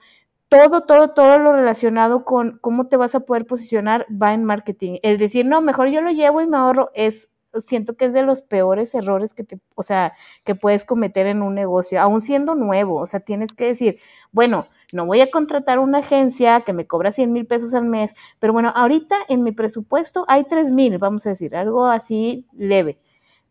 [0.55, 4.99] todo, todo, todo lo relacionado con cómo te vas a poder posicionar va en marketing.
[5.03, 7.27] El decir, no, mejor yo lo llevo y me ahorro, es,
[7.65, 10.13] siento que es de los peores errores que te, o sea,
[10.45, 13.01] que puedes cometer en un negocio, aún siendo nuevo.
[13.01, 13.99] O sea, tienes que decir,
[14.31, 18.13] bueno, no voy a contratar una agencia que me cobra 100 mil pesos al mes,
[18.39, 22.99] pero bueno, ahorita en mi presupuesto hay 3 mil, vamos a decir, algo así leve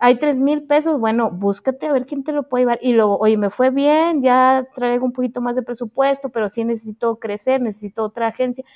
[0.05, 2.79] hay tres mil pesos, bueno, búscate a ver quién te lo puede llevar.
[2.83, 6.63] Y luego, oye, me fue bien, ya traigo un poquito más de presupuesto, pero sí
[6.63, 8.67] necesito crecer, necesito otra agencia.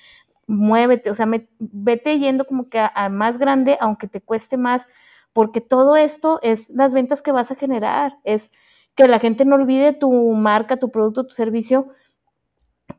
[0.47, 1.27] Muévete, o sea,
[1.59, 4.89] vete yendo como que a, más grande, aunque te cueste más,
[5.35, 8.51] porque todo esto es las ventas que vas a generar, es
[8.95, 11.89] que la gente no olvide tu marca, tu producto, tu servicio.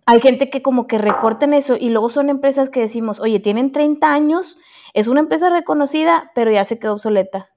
[0.06, 3.72] Hay gente que como que recorten eso y luego son empresas que decimos, oye, tienen
[3.72, 4.60] 30 años,
[4.94, 7.50] es una empresa reconocida, pero ya se quedó obsoleta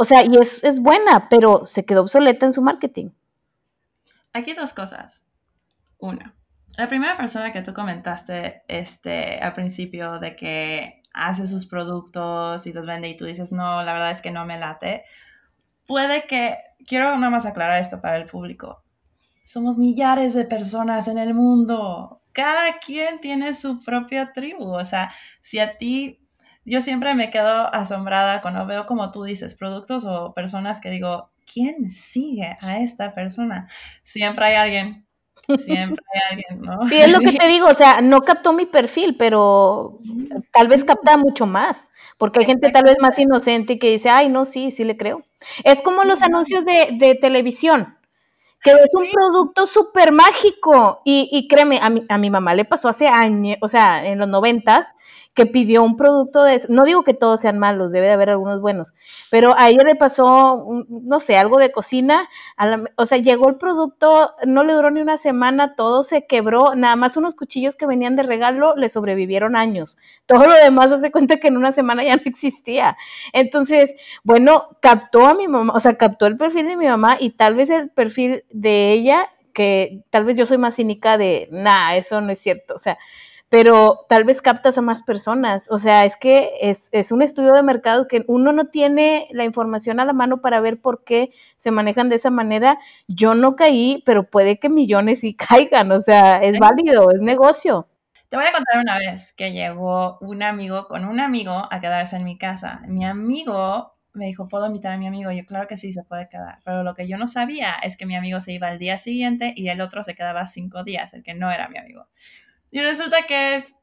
[0.00, 3.10] o sea, y es, es buena, pero se quedó obsoleta en su marketing.
[4.32, 5.26] Aquí dos cosas.
[5.98, 6.36] Una,
[6.76, 12.72] la primera persona que tú comentaste este, al principio de que hace sus productos y
[12.72, 15.02] los vende y tú dices, no, la verdad es que no me late,
[15.84, 18.84] puede que, quiero nada más aclarar esto para el público,
[19.42, 25.12] somos millares de personas en el mundo, cada quien tiene su propia tribu, o sea,
[25.42, 26.20] si a ti
[26.68, 31.30] yo siempre me quedo asombrada cuando veo, como tú dices, productos o personas que digo,
[31.52, 33.68] ¿quién sigue a esta persona?
[34.02, 35.06] Siempre hay alguien.
[35.56, 36.88] Siempre hay alguien, ¿no?
[36.88, 39.98] Sí, es lo que te digo, o sea, no captó mi perfil, pero
[40.52, 41.88] tal vez capta mucho más,
[42.18, 45.22] porque hay gente tal vez más inocente que dice, ay, no, sí, sí le creo.
[45.64, 47.98] Es como los anuncios de, de televisión
[48.62, 51.00] que es un producto súper mágico.
[51.04, 54.18] Y, y, créeme, a mi, a mi mamá le pasó hace años, o sea, en
[54.18, 54.92] los noventas,
[55.38, 56.60] que pidió un producto de...
[56.68, 58.92] No digo que todos sean malos, debe de haber algunos buenos,
[59.30, 62.28] pero a ella le pasó, no sé, algo de cocina,
[62.96, 66.96] o sea, llegó el producto, no le duró ni una semana, todo se quebró, nada
[66.96, 69.96] más unos cuchillos que venían de regalo le sobrevivieron años.
[70.26, 72.96] Todo lo demás hace cuenta que en una semana ya no existía.
[73.32, 77.30] Entonces, bueno, captó a mi mamá, o sea, captó el perfil de mi mamá y
[77.30, 81.94] tal vez el perfil de ella, que tal vez yo soy más cínica de, nah,
[81.94, 82.98] eso no es cierto, o sea,
[83.48, 85.68] pero tal vez captas a más personas.
[85.70, 89.44] O sea, es que es, es, un estudio de mercado que uno no tiene la
[89.44, 92.78] información a la mano para ver por qué se manejan de esa manera.
[93.06, 95.92] Yo no caí, pero puede que millones sí caigan.
[95.92, 97.88] O sea, es válido, es negocio.
[98.28, 102.16] Te voy a contar una vez que llegó un amigo con un amigo a quedarse
[102.16, 102.82] en mi casa.
[102.86, 105.32] Mi amigo me dijo, ¿puedo invitar a mi amigo?
[105.32, 106.58] Yo, claro que sí, se puede quedar.
[106.64, 109.54] Pero lo que yo no sabía es que mi amigo se iba al día siguiente
[109.56, 112.06] y el otro se quedaba cinco días, el que no era mi amigo.
[112.70, 113.74] Y resulta que es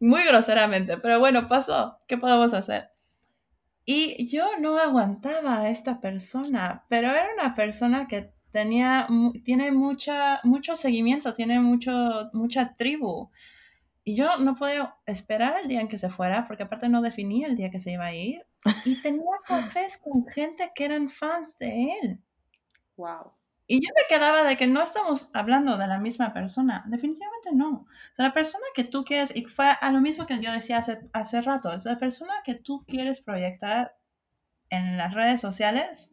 [0.00, 1.98] muy groseramente, pero bueno, pasó.
[2.06, 2.90] ¿Qué podemos hacer?
[3.84, 9.06] Y yo no aguantaba a esta persona, pero era una persona que tenía,
[9.44, 13.30] tiene mucha, mucho seguimiento, tiene mucho, mucha tribu.
[14.02, 17.46] Y yo no podía esperar el día en que se fuera, porque aparte no definía
[17.46, 18.44] el día que se iba a ir.
[18.84, 22.20] Y tenía cafés con gente que eran fans de él.
[22.96, 23.32] Wow.
[23.68, 26.84] Y yo me quedaba de que no estamos hablando de la misma persona.
[26.86, 27.70] Definitivamente no.
[27.70, 30.78] O sea, la persona que tú quieres, y fue a lo mismo que yo decía
[30.78, 33.96] hace, hace rato, es la persona que tú quieres proyectar
[34.70, 36.12] en las redes sociales.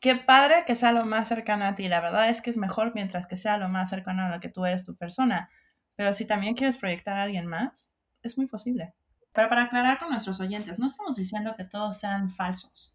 [0.00, 1.88] Qué padre que sea lo más cercano a ti.
[1.88, 4.48] La verdad es que es mejor mientras que sea lo más cercano a lo que
[4.48, 5.48] tú eres tu persona.
[5.94, 8.92] Pero si también quieres proyectar a alguien más, es muy posible.
[9.32, 12.92] Pero para aclarar con nuestros oyentes, no estamos diciendo que todos sean falsos.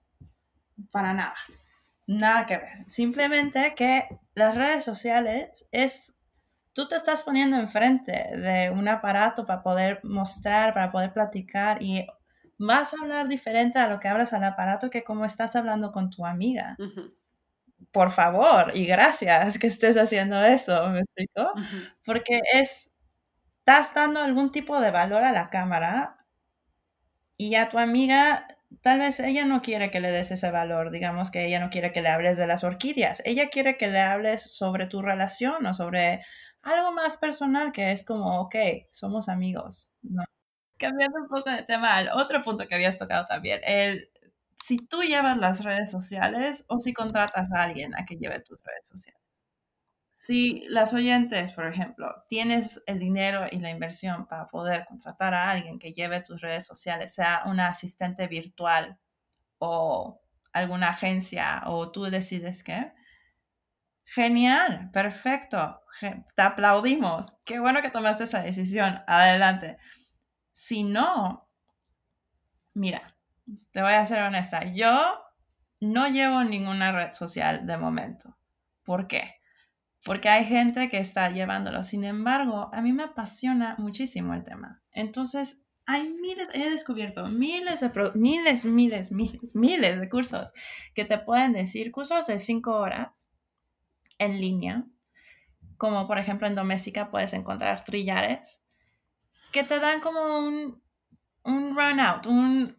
[0.91, 1.35] Para nada
[2.11, 2.85] Nada que ver.
[2.87, 4.05] Simplemente que
[4.35, 6.13] las redes sociales es,
[6.73, 12.05] tú te estás poniendo enfrente de un aparato para poder mostrar, para poder platicar y
[12.57, 16.09] vas a hablar diferente a lo que hablas al aparato que como estás hablando con
[16.09, 16.75] tu amiga.
[17.91, 21.53] Por favor y gracias que estés haciendo eso, ¿me explico?
[22.05, 22.91] Porque es,
[23.59, 26.25] estás dando algún tipo de valor a la cámara
[27.37, 28.47] y a tu amiga
[28.81, 31.91] tal vez ella no quiere que le des ese valor, digamos que ella no quiere
[31.91, 35.73] que le hables de las orquídeas, ella quiere que le hables sobre tu relación o
[35.73, 36.23] sobre
[36.61, 38.55] algo más personal que es como, ok,
[38.91, 39.91] somos amigos.
[40.77, 44.09] Cambiando un poco de tema, al otro punto que habías tocado también, el,
[44.63, 48.59] si tú llevas las redes sociales o si contratas a alguien a que lleve tus
[48.63, 49.20] redes sociales.
[50.21, 55.49] Si las oyentes, por ejemplo, tienes el dinero y la inversión para poder contratar a
[55.49, 58.99] alguien que lleve tus redes sociales, sea una asistente virtual
[59.57, 60.21] o
[60.53, 62.93] alguna agencia o tú decides qué,
[64.05, 65.81] genial, perfecto,
[66.35, 69.79] te aplaudimos, qué bueno que tomaste esa decisión, adelante.
[70.51, 71.49] Si no,
[72.75, 73.17] mira,
[73.71, 75.19] te voy a ser honesta, yo
[75.79, 78.37] no llevo ninguna red social de momento.
[78.83, 79.40] ¿Por qué?
[80.03, 81.83] Porque hay gente que está llevándolo.
[81.83, 84.81] Sin embargo, a mí me apasiona muchísimo el tema.
[84.91, 90.53] Entonces, hay miles, he descubierto miles de, miles, miles, miles, miles de cursos
[90.93, 93.27] que te pueden decir, cursos de cinco horas
[94.17, 94.85] en línea,
[95.77, 98.63] como por ejemplo en doméstica puedes encontrar trillares,
[99.51, 100.81] que te dan como un,
[101.43, 102.75] un run out, un,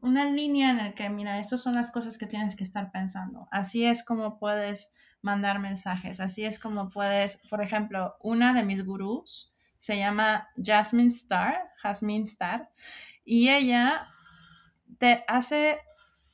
[0.00, 3.48] una línea en la que, mira, estas son las cosas que tienes que estar pensando.
[3.50, 4.92] Así es como puedes
[5.26, 6.20] mandar mensajes.
[6.20, 12.24] Así es como puedes, por ejemplo, una de mis gurús se llama Jasmine Star, Jasmine
[12.24, 12.70] Star,
[13.24, 14.06] y ella
[14.98, 15.78] te hace,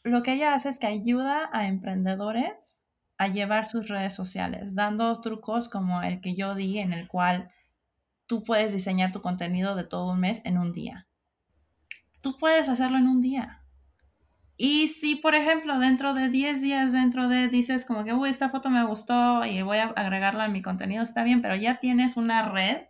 [0.02, 2.84] lo que ella hace es que ayuda a emprendedores
[3.16, 7.50] a llevar sus redes sociales, dando trucos como el que yo di, en el cual
[8.26, 11.08] tú puedes diseñar tu contenido de todo un mes en un día.
[12.22, 13.61] Tú puedes hacerlo en un día.
[14.64, 18.48] Y si, por ejemplo, dentro de 10 días, dentro de, dices como que, uy, esta
[18.48, 22.16] foto me gustó y voy a agregarla a mi contenido, está bien, pero ya tienes
[22.16, 22.82] una red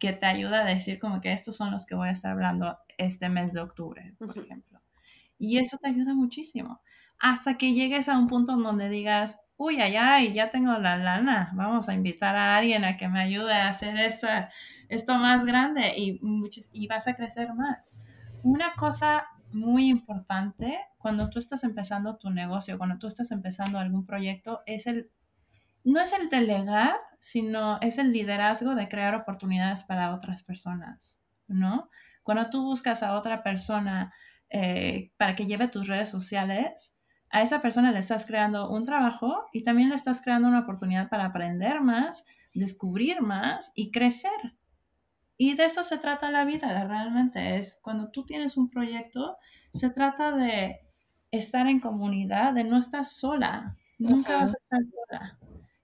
[0.00, 2.76] que te ayuda a decir como que estos son los que voy a estar hablando
[2.98, 4.80] este mes de octubre, por ejemplo.
[5.38, 6.80] Y eso te ayuda muchísimo.
[7.20, 11.52] Hasta que llegues a un punto donde digas, uy, ay, ay, ya tengo la lana,
[11.54, 14.50] vamos a invitar a alguien a que me ayude a hacer esta,
[14.88, 16.20] esto más grande y,
[16.72, 17.96] y vas a crecer más.
[18.42, 24.04] Una cosa muy importante cuando tú estás empezando tu negocio, cuando tú estás empezando algún
[24.04, 25.10] proyecto, es el,
[25.84, 31.90] no es el delegar, sino es el liderazgo de crear oportunidades para otras personas, ¿no?
[32.22, 34.12] Cuando tú buscas a otra persona
[34.48, 36.98] eh, para que lleve tus redes sociales,
[37.30, 41.08] a esa persona le estás creando un trabajo y también le estás creando una oportunidad
[41.08, 44.56] para aprender más, descubrir más y crecer.
[45.44, 47.56] Y de eso se trata la vida, realmente.
[47.56, 49.38] Es cuando tú tienes un proyecto,
[49.72, 50.82] se trata de
[51.32, 53.76] estar en comunidad, de no estar sola.
[53.98, 55.38] Nunca vas a estar sola.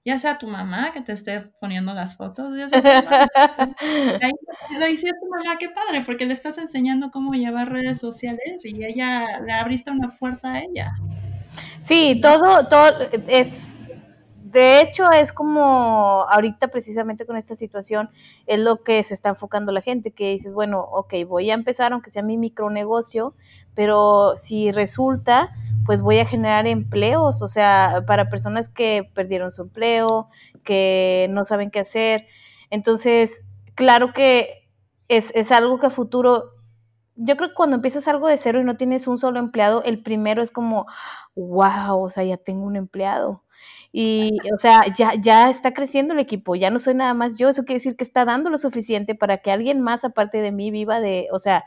[0.04, 3.28] Ya sea tu mamá que te esté poniendo las fotos, ya sea tu mamá.
[4.22, 4.32] Ahí
[4.78, 8.84] lo dice tu mamá, qué padre, porque le estás enseñando cómo llevar redes sociales y
[8.84, 10.92] ella le abriste una puerta a ella.
[11.82, 12.92] Sí, todo, todo
[13.26, 13.74] es
[14.50, 18.08] de hecho, es como ahorita precisamente con esta situación,
[18.46, 21.92] es lo que se está enfocando la gente, que dices, bueno, ok, voy a empezar,
[21.92, 23.34] aunque sea mi micronegocio,
[23.74, 25.50] pero si resulta,
[25.84, 30.30] pues voy a generar empleos, o sea, para personas que perdieron su empleo,
[30.64, 32.26] que no saben qué hacer.
[32.70, 33.44] Entonces,
[33.74, 34.66] claro que
[35.08, 36.52] es, es algo que a futuro
[37.20, 40.02] yo creo que cuando empiezas algo de cero y no tienes un solo empleado, el
[40.02, 40.86] primero es como,
[41.34, 43.42] wow, o sea, ya tengo un empleado.
[43.92, 47.48] Y, o sea, ya, ya está creciendo el equipo, ya no soy nada más yo,
[47.48, 50.70] eso quiere decir que está dando lo suficiente para que alguien más aparte de mí
[50.70, 51.64] viva de, o sea,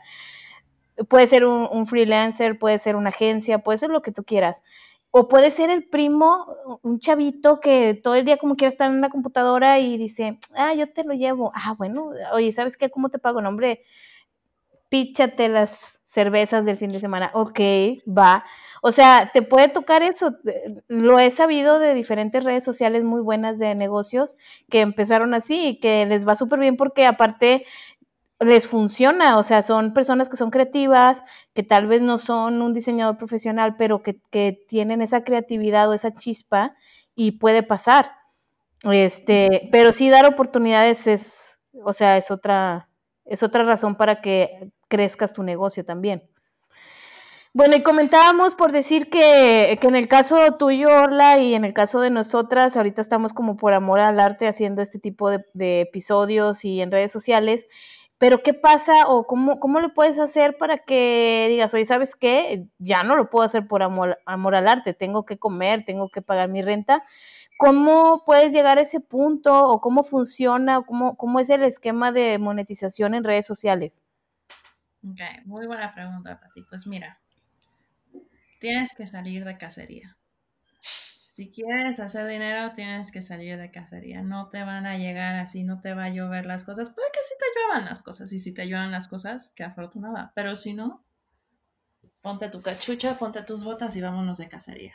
[1.08, 4.62] puede ser un, freelancer, puede ser una agencia, puede ser lo que tú quieras.
[5.10, 8.96] O puede ser el primo, un chavito que todo el día como quiera estar en
[8.96, 11.52] una computadora y dice, ah, yo te lo llevo.
[11.54, 12.90] Ah, bueno, oye, ¿sabes qué?
[12.90, 13.42] ¿Cómo te pago?
[13.42, 13.82] No, hombre,
[14.88, 15.78] píchate las
[16.12, 17.30] cervezas del fin de semana.
[17.32, 17.58] Ok,
[18.06, 18.44] va.
[18.82, 20.36] O sea, te puede tocar eso.
[20.86, 24.36] Lo he sabido de diferentes redes sociales muy buenas de negocios
[24.68, 27.64] que empezaron así y que les va súper bien porque aparte
[28.40, 31.22] les funciona, o sea, son personas que son creativas,
[31.54, 35.94] que tal vez no son un diseñador profesional, pero que, que tienen esa creatividad o
[35.94, 36.74] esa chispa
[37.14, 38.10] y puede pasar.
[38.82, 42.88] Este, pero sí dar oportunidades es, o sea, es otra,
[43.24, 46.22] es otra razón para que crezcas tu negocio también.
[47.54, 51.72] Bueno, y comentábamos por decir que, que, en el caso tuyo, Orla, y en el
[51.72, 56.64] caso de nosotras, ahorita estamos como por amor al arte haciendo este tipo de, episodios
[56.64, 57.66] y en redes sociales,
[58.18, 62.66] pero ¿qué pasa o cómo, cómo puedes hacer para que digas, oye, ¿sabes qué?
[62.78, 66.22] Ya no lo puedo hacer por amor, amor al arte, tengo que comer, tengo que
[66.22, 67.04] pagar mi renta.
[67.58, 72.12] ¿Cómo puedes llegar a ese punto o cómo funciona o cómo, cómo es el esquema
[72.12, 74.02] de monetización en redes sociales?
[75.04, 76.62] Ok, muy buena pregunta, Pati.
[76.62, 77.20] Pues mira,
[78.60, 80.16] tienes que salir de cacería.
[80.80, 84.22] Si quieres hacer dinero, tienes que salir de cacería.
[84.22, 86.90] No te van a llegar así, no te va a llover las cosas.
[86.90, 88.32] Puede que sí te lluevan las cosas.
[88.32, 90.32] Y si te lluevan las cosas, qué afortunada.
[90.34, 91.04] Pero si no,
[92.20, 94.94] ponte tu cachucha, ponte tus botas y vámonos de cacería.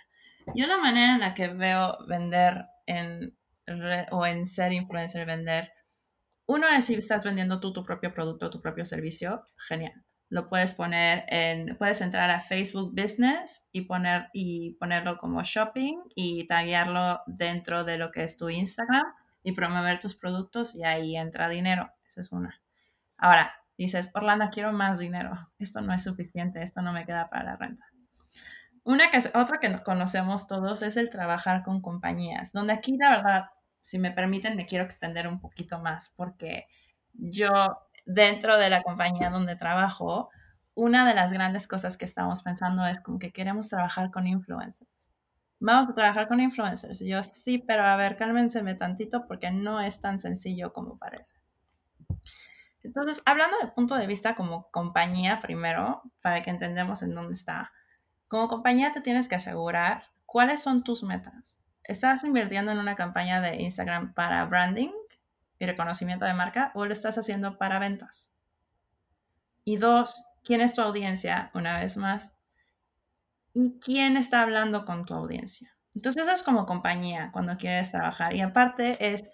[0.55, 3.35] Yo la manera en la que veo vender en
[4.11, 5.73] o en ser influencer, vender,
[6.47, 10.73] uno es si estás vendiendo tú tu propio producto, tu propio servicio, genial lo puedes
[10.73, 17.21] poner en, puedes entrar a Facebook Business y, poner, y ponerlo como shopping y taguearlo
[17.27, 19.05] dentro de lo que es tu Instagram
[19.43, 21.91] y promover tus productos y ahí entra dinero.
[22.05, 22.61] Esa es una.
[23.17, 25.49] Ahora, dices, Orlando, quiero más dinero.
[25.59, 27.85] Esto no es suficiente, esto no me queda para la renta.
[28.83, 33.45] Una que, otra que conocemos todos es el trabajar con compañías, donde aquí la verdad,
[33.87, 36.67] si me permiten, me quiero extender un poquito más porque
[37.13, 37.49] yo
[38.05, 40.29] dentro de la compañía donde trabajo,
[40.73, 45.13] una de las grandes cosas que estamos pensando es como que queremos trabajar con influencers.
[45.61, 47.01] Vamos a trabajar con influencers.
[47.01, 51.35] Y yo, sí, pero a ver, cálmenseme tantito porque no es tan sencillo como parece.
[52.83, 57.71] Entonces, hablando de punto de vista como compañía primero, para que entendamos en dónde está.
[58.27, 61.61] Como compañía te tienes que asegurar cuáles son tus metas.
[61.87, 64.91] ¿Estás invirtiendo en una campaña de Instagram para branding?
[65.59, 68.31] y reconocimiento de marca o lo estás haciendo para ventas.
[69.63, 71.51] Y dos, ¿quién es tu audiencia?
[71.53, 72.33] Una vez más.
[73.53, 75.75] ¿Y quién está hablando con tu audiencia?
[75.95, 78.35] Entonces eso es como compañía cuando quieres trabajar.
[78.35, 79.31] Y aparte es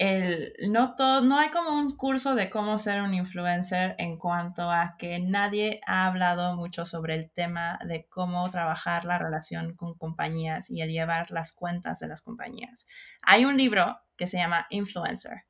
[0.00, 4.70] el, no, todo, no hay como un curso de cómo ser un influencer en cuanto
[4.70, 9.92] a que nadie ha hablado mucho sobre el tema de cómo trabajar la relación con
[9.98, 12.86] compañías y el llevar las cuentas de las compañías.
[13.20, 15.44] Hay un libro que se llama Influencer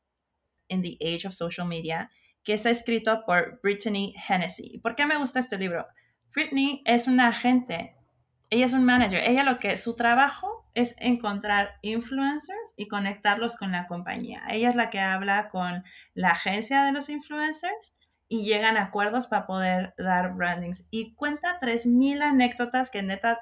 [0.66, 2.10] in the Age of Social Media,
[2.42, 4.80] que está escrito por Brittany Hennessy.
[4.80, 5.86] ¿Por qué me gusta este libro?
[6.34, 7.94] Brittany es una agente,
[8.50, 13.72] ella es un manager, ella lo que su trabajo es encontrar influencers y conectarlos con
[13.72, 14.42] la compañía.
[14.50, 15.84] Ella es la que habla con
[16.14, 17.94] la agencia de los influencers
[18.28, 20.86] y llegan acuerdos para poder dar brandings.
[20.90, 23.40] Y cuenta 3.000 anécdotas que neta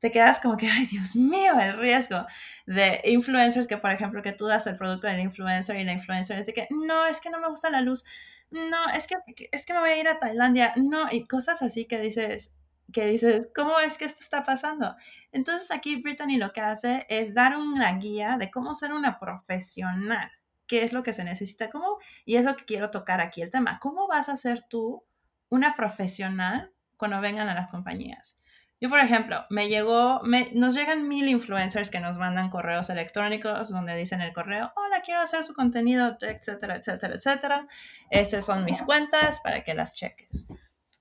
[0.00, 2.26] te quedas como que, ay, Dios mío, el riesgo
[2.66, 6.36] de influencers que, por ejemplo, que tú das el producto del influencer y la influencer
[6.36, 8.04] dice que, no, es que no me gusta la luz,
[8.50, 9.14] no, es que,
[9.52, 12.52] es que me voy a ir a Tailandia, no, y cosas así que dices,
[12.92, 14.96] que dices, ¿cómo es que esto está pasando?
[15.30, 20.30] Entonces aquí Brittany lo que hace es dar una guía de cómo ser una profesional,
[20.66, 23.50] qué es lo que se necesita, cómo, y es lo que quiero tocar aquí el
[23.50, 25.04] tema, ¿cómo vas a ser tú
[25.48, 28.42] una profesional cuando vengan a las compañías?
[28.82, 33.70] Yo, por ejemplo, me llegó, me, nos llegan mil influencers que nos mandan correos electrónicos
[33.70, 37.68] donde dicen el correo, hola, quiero hacer su contenido, etcétera, etcétera, etcétera.
[38.10, 40.48] Estas son mis cuentas para que las cheques.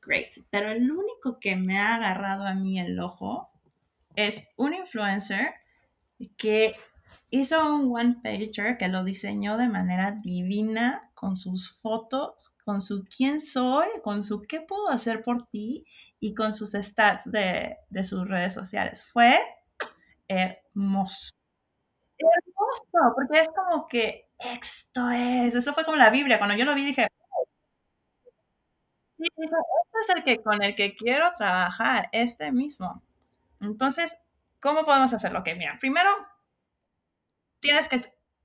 [0.01, 0.35] Great.
[0.49, 3.49] Pero el único que me ha agarrado a mí el ojo
[4.15, 5.53] es un influencer
[6.37, 6.75] que
[7.29, 13.05] hizo un one pager que lo diseñó de manera divina con sus fotos, con su
[13.05, 15.85] quién soy, con su qué puedo hacer por ti
[16.19, 19.03] y con sus stats de, sus redes sociales.
[19.03, 19.39] Fue
[20.27, 21.31] hermoso.
[22.17, 26.37] Hermoso, porque es como que esto es, eso fue como la Biblia.
[26.37, 27.07] Cuando yo lo vi dije,
[29.25, 29.55] este
[29.99, 33.01] es el que con el que quiero trabajar, este mismo.
[33.59, 34.17] Entonces,
[34.59, 35.39] ¿cómo podemos hacerlo?
[35.39, 36.09] Ok, mira, primero
[37.59, 38.01] tienes que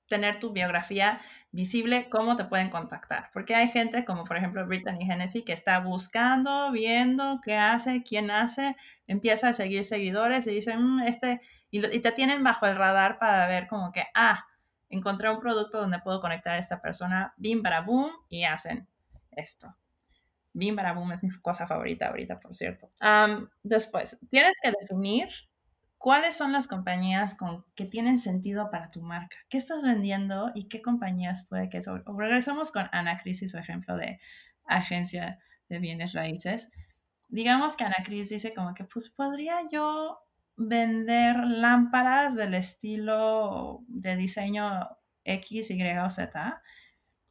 [0.08, 1.20] tener tu biografía
[1.50, 3.30] visible, cómo te pueden contactar.
[3.32, 8.30] Porque hay gente como por ejemplo Brittany Hennessy que está buscando, viendo qué hace, quién
[8.30, 13.18] hace, empieza a seguir seguidores y dicen, mm, este, y, te tienen bajo el radar
[13.18, 14.46] para ver como que, ah,
[14.88, 18.86] encontré un producto donde puedo conectar a esta persona, bim, para boom, y hacen
[19.32, 19.74] esto.
[20.56, 22.90] Bim, boom es mi cosa favorita ahorita, por cierto.
[23.62, 25.28] después, tienes que definir
[25.98, 29.36] ¿Cuáles son las compañías con, que tienen sentido para tu marca?
[29.48, 31.80] ¿Qué estás vendiendo y qué compañías puede que...
[31.88, 34.20] O regresamos con Ana Cris y su ejemplo de
[34.66, 35.38] agencia
[35.68, 36.70] de bienes raíces.
[37.28, 40.20] Digamos que Ana Cris dice como que, pues podría yo
[40.56, 44.88] vender lámparas del estilo de diseño
[45.24, 46.62] X, Y o Z.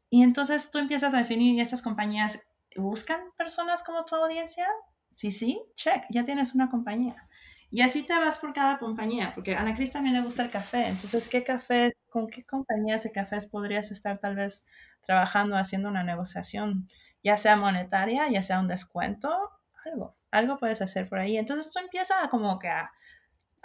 [0.09, 2.45] Y entonces tú empiezas a definir y estas compañías
[2.75, 4.67] buscan personas como tu audiencia
[5.11, 7.27] Si sí, check, ya tienes una compañía.
[7.71, 10.49] Y así te vas por cada compañía, porque a Ana Cris también le gusta el
[10.51, 10.87] café.
[10.87, 14.65] Entonces, ¿qué café, con qué compañías de cafés podrías estar tal vez
[15.01, 16.87] trabajando, haciendo una negociación,
[17.23, 19.29] ya sea monetaria, ya sea un descuento,
[19.85, 21.37] algo, algo puedes hacer por ahí.
[21.37, 22.91] Entonces tú empiezas como que a,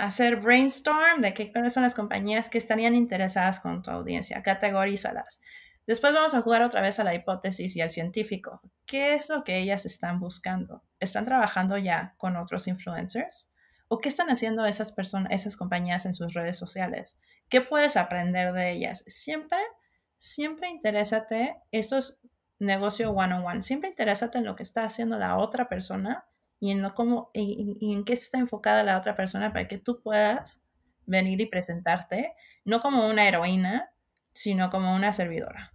[0.01, 5.43] hacer brainstorm de qué son las compañías que estarían interesadas con tu audiencia, categorízalas.
[5.91, 8.61] Después vamos a jugar otra vez a la hipótesis y al científico.
[8.86, 10.84] ¿Qué es lo que ellas están buscando?
[11.01, 13.51] ¿Están trabajando ya con otros influencers?
[13.88, 17.18] ¿O qué están haciendo esas personas, esas compañías en sus redes sociales?
[17.49, 19.03] ¿Qué puedes aprender de ellas?
[19.09, 19.59] Siempre,
[20.16, 22.20] siempre interésate, esto es
[22.61, 26.24] negocio one on one, siempre interésate en lo que está haciendo la otra persona
[26.61, 30.01] y en, lo cómo, y, en qué está enfocada la otra persona para que tú
[30.05, 30.62] puedas
[31.05, 32.32] venir y presentarte,
[32.64, 33.91] no como una heroína,
[34.32, 35.72] sino como una servidora.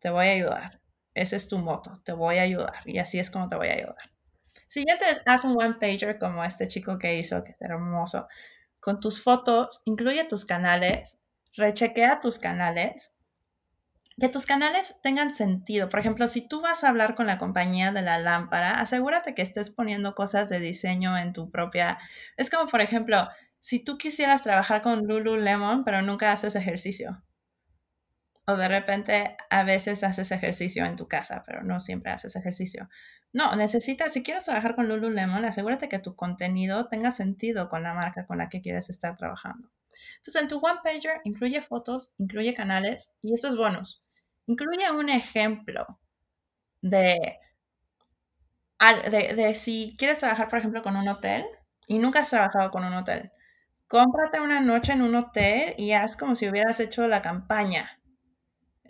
[0.00, 0.80] Te voy a ayudar.
[1.14, 2.00] Ese es tu moto.
[2.04, 2.82] Te voy a ayudar.
[2.86, 4.10] Y así es como te voy a ayudar.
[4.66, 8.28] Siguiente es haz un one pager como este chico que hizo, que es hermoso.
[8.80, 11.20] Con tus fotos, incluye tus canales,
[11.56, 13.16] rechequea tus canales,
[14.18, 15.88] que tus canales tengan sentido.
[15.88, 19.42] Por ejemplo, si tú vas a hablar con la compañía de la lámpara, asegúrate que
[19.42, 21.98] estés poniendo cosas de diseño en tu propia...
[22.36, 23.28] Es como, por ejemplo,
[23.58, 27.22] si tú quisieras trabajar con Lululemon, pero nunca haces ejercicio.
[28.50, 32.88] O de repente a veces haces ejercicio en tu casa, pero no siempre haces ejercicio.
[33.32, 37.94] No, necesitas, si quieres trabajar con Lululemon, asegúrate que tu contenido tenga sentido con la
[37.94, 39.70] marca con la que quieres estar trabajando.
[40.16, 44.02] Entonces, en tu one pager incluye fotos, incluye canales y esto es bonus.
[44.46, 46.00] Incluye un ejemplo
[46.82, 47.38] de,
[49.10, 51.44] de, de si quieres trabajar, por ejemplo, con un hotel
[51.86, 53.30] y nunca has trabajado con un hotel.
[53.86, 57.99] Cómprate una noche en un hotel y haz como si hubieras hecho la campaña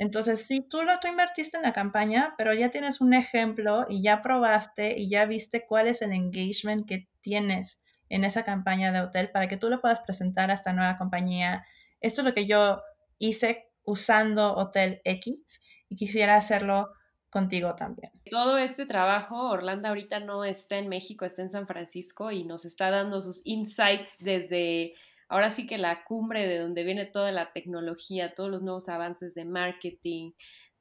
[0.01, 4.03] entonces, sí, tú lo tú invertiste en la campaña, pero ya tienes un ejemplo y
[4.03, 9.03] ya probaste y ya viste cuál es el engagement que tienes en esa campaña de
[9.03, 11.67] hotel para que tú lo puedas presentar a esta nueva compañía.
[12.01, 12.81] Esto es lo que yo
[13.19, 16.89] hice usando Hotel X y quisiera hacerlo
[17.29, 18.11] contigo también.
[18.31, 22.65] Todo este trabajo, Orlando ahorita no está en México, está en San Francisco y nos
[22.65, 24.95] está dando sus insights desde
[25.31, 29.35] ahora sí que la cumbre de donde viene toda la tecnología, todos los nuevos avances
[29.35, 30.33] de marketing,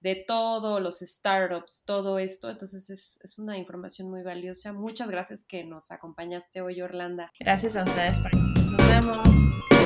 [0.02, 2.50] de todos los startups, todo esto.
[2.50, 4.74] Entonces es, es, una información muy valiosa.
[4.74, 7.24] Muchas gracias que nos acompañaste hoy, Orlando.
[7.40, 8.20] Gracias a ustedes.
[8.34, 9.79] Nos vemos.